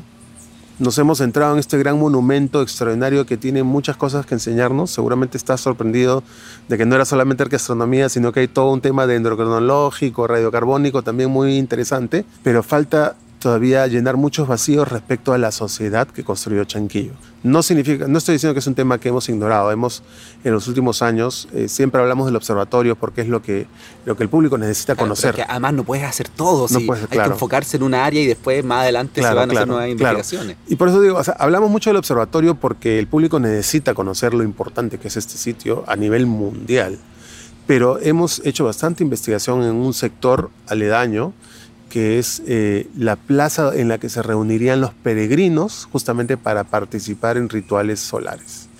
[0.82, 4.90] nos hemos centrado en este gran monumento extraordinario que tiene muchas cosas que enseñarnos.
[4.90, 6.22] Seguramente estás sorprendido
[6.68, 11.02] de que no era solamente arqueastronomía, sino que hay todo un tema de endocronológico, radiocarbónico
[11.02, 16.64] también muy interesante, pero falta todavía llenar muchos vacíos respecto a la sociedad que construyó
[16.64, 17.12] Chanquillo.
[17.42, 19.72] No significa, no estoy diciendo que es un tema que hemos ignorado.
[19.72, 20.04] Hemos
[20.44, 23.66] en los últimos años eh, siempre hablamos del observatorio porque es lo que
[24.06, 25.44] lo que el público necesita conocer.
[25.48, 26.68] además no puedes hacer todo.
[26.70, 29.66] No hay que enfocarse en un área y después más adelante se van a hacer
[29.66, 30.56] nuevas investigaciones.
[30.68, 34.98] Y por eso digo, hablamos mucho del observatorio porque el público necesita conocer lo importante
[34.98, 36.98] que es este sitio a nivel mundial.
[37.66, 41.32] Pero hemos hecho bastante investigación en un sector aledaño
[41.92, 47.36] que es eh, la plaza en la que se reunirían los peregrinos justamente para participar
[47.36, 48.70] en rituales solares.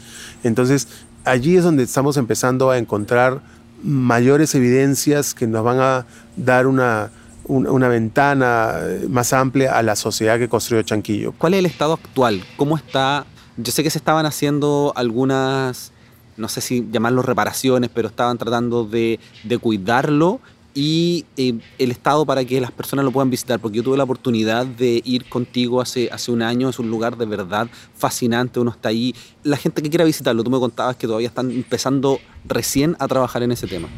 [0.45, 0.89] Entonces,
[1.25, 3.43] allí es donde estamos empezando a encontrar
[3.83, 6.07] mayores evidencias que nos van a
[6.39, 7.11] dar una,
[7.45, 11.35] una, ventana eh, más amplia a la sociedad que construyó Chanquillo.
[11.37, 12.43] ¿Cuál es el estado actual?
[12.57, 13.27] ¿Cómo está?
[13.59, 15.93] Yo sé que se estaban haciendo algunas,
[16.39, 20.41] no sé si llamarlo reparaciones, pero estaban tratando de, de cuidarlo
[20.75, 24.05] y eh, el estado para que las personas lo puedan visitar, porque yo tuve la
[24.05, 28.71] oportunidad de ir contigo hace, hace un año, es un lugar de verdad fascinante, uno
[28.71, 32.97] está ahí, la gente que quiera visitarlo, tú me contabas que todavía están empezando recién
[32.99, 33.89] a trabajar en ese tema.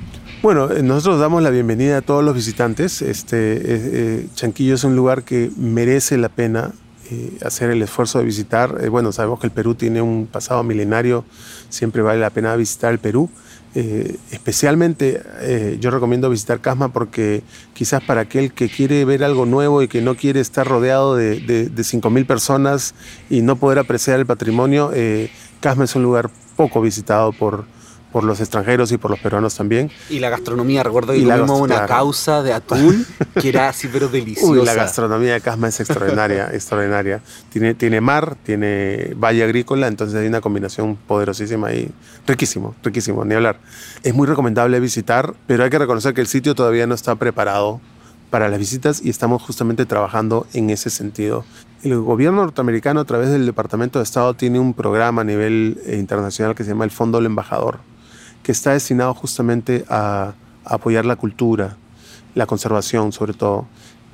[0.42, 4.96] Bueno, eh, nosotros damos la bienvenida a todos los visitantes, este, eh, Chanquillo es un
[4.96, 6.72] lugar que merece la pena
[7.44, 11.24] hacer el esfuerzo de visitar, bueno, sabemos que el Perú tiene un pasado milenario,
[11.68, 13.30] siempre vale la pena visitar el Perú,
[13.76, 17.42] eh, especialmente eh, yo recomiendo visitar Casma porque
[17.72, 21.40] quizás para aquel que quiere ver algo nuevo y que no quiere estar rodeado de,
[21.40, 22.94] de, de 5.000 personas
[23.28, 25.28] y no poder apreciar el patrimonio, eh,
[25.58, 27.64] Casma es un lugar poco visitado por,
[28.14, 29.90] por los extranjeros y por los peruanos también.
[30.08, 33.04] Y la gastronomía, recuerdo que tuvimos una causa de atún
[33.40, 34.52] que era así pero deliciosa.
[34.52, 37.20] Uy, la gastronomía de Casma es extraordinaria, extraordinaria.
[37.50, 41.90] Tiene, tiene mar, tiene valle agrícola, entonces hay una combinación poderosísima y
[42.24, 43.58] riquísimo, riquísimo, ni hablar.
[44.04, 47.80] Es muy recomendable visitar, pero hay que reconocer que el sitio todavía no está preparado
[48.30, 51.44] para las visitas y estamos justamente trabajando en ese sentido.
[51.82, 55.96] El gobierno norteamericano a través del Departamento de Estado tiene un programa a nivel eh,
[55.98, 57.80] internacional que se llama el Fondo del Embajador
[58.44, 60.34] que está destinado justamente a,
[60.64, 61.76] apoyar la cultura,
[62.34, 63.66] la conservación sobre todo.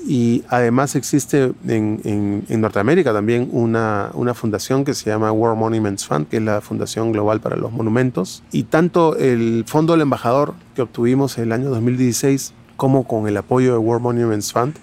[0.04, 6.28] Y además existe en, Norteamérica también una, una, fundación que se llama World Monuments Fund,
[6.28, 8.42] que es la Fundación Global para los Monumentos.
[8.50, 13.72] Y tanto el Fondo del Embajador que obtuvimos el año 2016 como con el apoyo
[13.72, 14.74] de World Monuments Fund,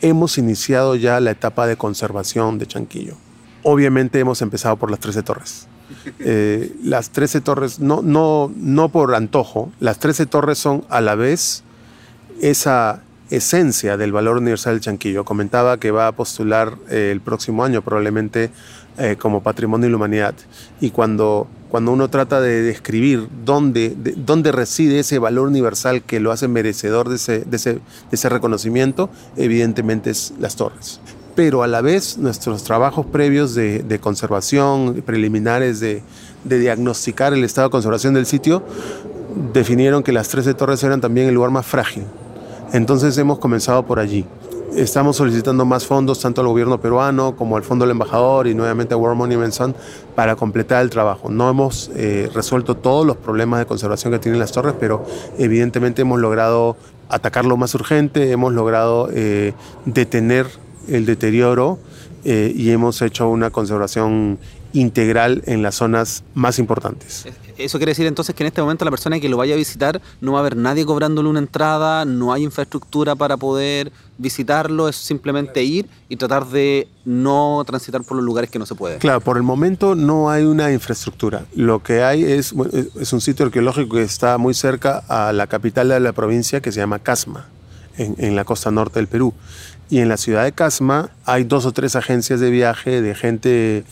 [0.00, 3.16] hemos iniciado ya la etapa de conservación de Chanquillo.
[3.64, 5.66] Obviamente hemos empezado por las 13 torres.
[6.18, 11.14] Eh, las 13 torres, no, no, no por antojo, las 13 torres son a la
[11.14, 11.62] vez
[12.40, 15.24] esa esencia del valor universal del chanquillo.
[15.24, 18.50] Comentaba que va a postular eh, el próximo año probablemente
[18.98, 20.34] eh, como patrimonio de la humanidad.
[20.80, 26.32] Y cuando, cuando uno trata de describir dónde, dónde reside ese valor universal que lo
[26.32, 27.80] hace merecedor de ese, de ese, de
[28.12, 31.00] ese reconocimiento, evidentemente es las torres
[31.34, 36.02] pero a la vez nuestros trabajos previos de, conservación, preliminares de,
[36.44, 38.62] de, diagnosticar el estado de conservación del sitio,
[39.52, 42.04] definieron que las 13 torres eran también el lugar más frágil.
[42.72, 44.24] Entonces hemos comenzado por allí.
[44.76, 48.94] Estamos solicitando más fondos tanto al gobierno peruano como al Fondo del Embajador y nuevamente
[48.94, 49.76] a World Monument Fund
[50.16, 51.28] para completar el trabajo.
[51.30, 55.06] No hemos eh, resuelto todos los problemas de conservación que tienen las torres, pero
[55.38, 56.76] evidentemente hemos logrado
[57.08, 59.52] atacar lo más urgente, hemos logrado eh,
[59.84, 60.48] detener
[60.88, 61.78] el deterioro
[62.24, 64.38] eh, y hemos hecho una conservación
[64.74, 67.26] integral en las zonas más importantes.
[67.56, 70.02] Eso quiere decir entonces que en este momento la persona que lo vaya a visitar
[70.20, 74.96] no va a haber nadie cobrándole una entrada, no hay infraestructura para poder visitarlo, es
[74.96, 78.98] simplemente ir y tratar de no transitar por los lugares que no se puede.
[78.98, 81.46] Claro, por el momento no hay una infraestructura.
[81.54, 82.52] Lo que hay es,
[83.00, 86.72] es un sitio arqueológico que está muy cerca a la capital de la provincia que
[86.72, 87.46] se llama Casma,
[87.96, 89.32] en, en la costa norte del Perú.
[89.94, 93.84] Y en la ciudad de Casma hay dos o tres agencias de viaje de gente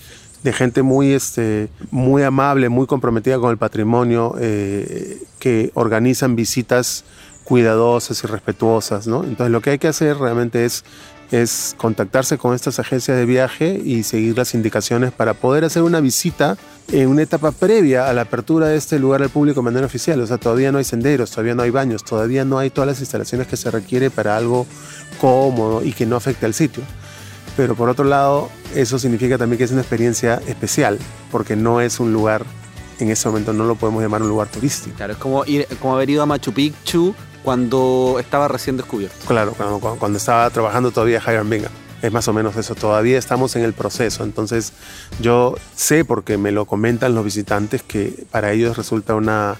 [0.42, 7.04] de gente muy, este, muy amable, muy comprometida con el patrimonio, eh, que organizan visitas
[7.44, 9.06] cuidadosas y respetuosas.
[9.06, 9.22] ¿no?
[9.22, 10.84] Entonces lo que hay que hacer realmente es,
[11.32, 16.00] es contactarse con estas agencias de viaje y seguir las indicaciones para poder hacer una
[16.00, 16.56] visita
[16.92, 20.20] en una etapa previa a la apertura de este lugar al público de manera oficial.
[20.20, 23.00] O sea, todavía no hay senderos, todavía no hay baños, todavía no hay todas las
[23.00, 24.66] instalaciones que se requiere para algo
[25.20, 26.82] cómodo y que no afecte al sitio
[27.56, 30.98] pero por otro lado eso significa también que es una experiencia especial,
[31.30, 32.44] porque no es un lugar,
[32.98, 34.96] en ese momento no lo podemos llamar un lugar turístico.
[34.96, 39.26] Claro, es como, ir, como haber ido a Machu Picchu cuando estaba recién descubierto.
[39.26, 41.72] Claro, cuando, cuando estaba trabajando todavía Hiram Bingham.
[42.02, 44.72] Es más o menos eso, todavía estamos en el proceso, entonces
[45.20, 49.56] yo sé porque me lo comentan los visitantes que para ellos resulta una,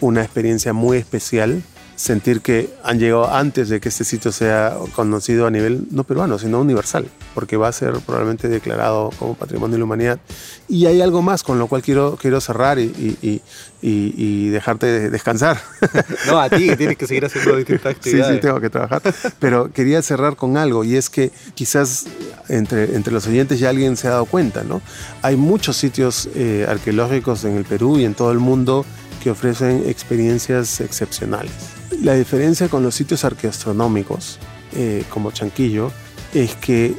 [0.00, 1.64] una experiencia muy especial
[2.00, 6.38] sentir que han llegado antes de que este sitio sea conocido a nivel no peruano,
[6.38, 10.18] sino universal, porque va a ser probablemente declarado como Patrimonio de la Humanidad.
[10.66, 13.42] Y hay algo más con lo cual quiero, quiero cerrar y, y,
[13.82, 15.60] y, dejarte descansar.
[16.26, 18.28] No, a ti, que tienes que seguir haciendo distintas actividades.
[18.30, 19.02] Sí, sí, tengo que trabajar.
[19.38, 22.06] Pero quería cerrar con algo, y es que quizás
[22.48, 24.80] entre, entre los oyentes ya alguien se ha dado cuenta, ¿no?
[25.20, 28.86] Hay muchos sitios eh, arqueológicos en el Perú y en todo el mundo
[29.22, 31.79] que ofrecen experiencias excepcionales.
[32.02, 34.38] La diferencia con los sitios arqueoastronómicos,
[34.72, 35.92] eh, como Chanquillo,
[36.32, 36.94] es que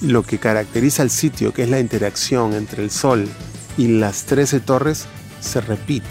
[0.00, 3.26] lo que caracteriza al sitio, que es la interacción entre el Sol
[3.76, 5.06] y las 13 torres,
[5.40, 6.06] se repite.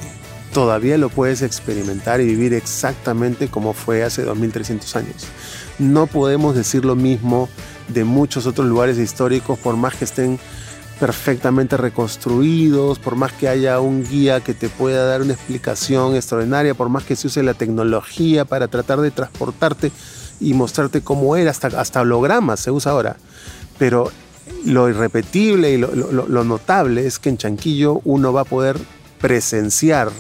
[0.54, 5.28] Todavía lo puedes experimentar y vivir exactamente como fue hace 2300 años.
[5.80, 7.48] No podemos decir lo mismo
[7.88, 10.38] de muchos otros lugares históricos, por más que estén
[11.02, 16.76] perfectamente reconstruidos, por más que haya un guía que te pueda dar una explicación extraordinaria,
[16.76, 19.92] por más que se use la tecnología para tratar de transportarte
[20.40, 23.18] y mostrarte cómo era, hasta, hasta hologramas se usa ahora.
[23.80, 24.12] Pero
[24.64, 28.78] lo irrepetible y lo, lo notable es que en Chanquillo uno va a poder
[29.20, 30.12] presenciar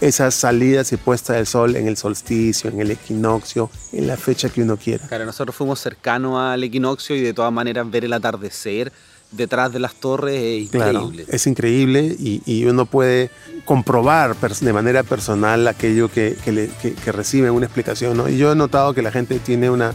[0.00, 4.48] esas salidas y puestas del sol en el solsticio, en el equinoccio, en la fecha
[4.48, 5.06] que uno quiera.
[5.06, 8.90] Claro, nosotros fuimos cercanos al equinoccio y de todas maneras ver el atardecer
[9.32, 11.26] detrás de las torres es increíble.
[11.28, 13.30] es increíble y, uno puede
[13.64, 16.36] comprobar de manera personal aquello que,
[17.06, 18.16] recibe una explicación.
[18.16, 18.28] ¿no?
[18.28, 19.94] Y yo he notado que la gente tiene una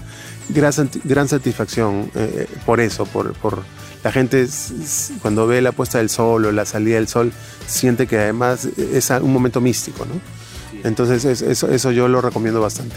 [0.49, 3.63] gran, gran satisfacción eh, por eso, por, por
[4.03, 4.47] la gente
[5.21, 7.31] cuando ve la puesta del sol o la salida del sol
[7.67, 10.05] siente que además es un momento místico.
[10.05, 10.13] ¿no?
[10.83, 12.95] Entonces eso, eso yo lo recomiendo bastante.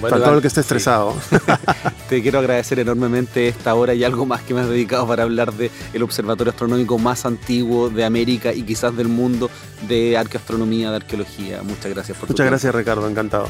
[0.00, 1.14] Para todo el que esté estresado.
[2.08, 5.52] Te quiero agradecer enormemente esta hora y algo más que me has dedicado para hablar
[5.52, 9.50] del el observatorio astronómico más antiguo de América y quizás del mundo
[9.88, 11.62] de arqueoastronomía, de arqueología.
[11.62, 13.08] Muchas gracias por Muchas gracias, Ricardo.
[13.08, 13.48] Encantado.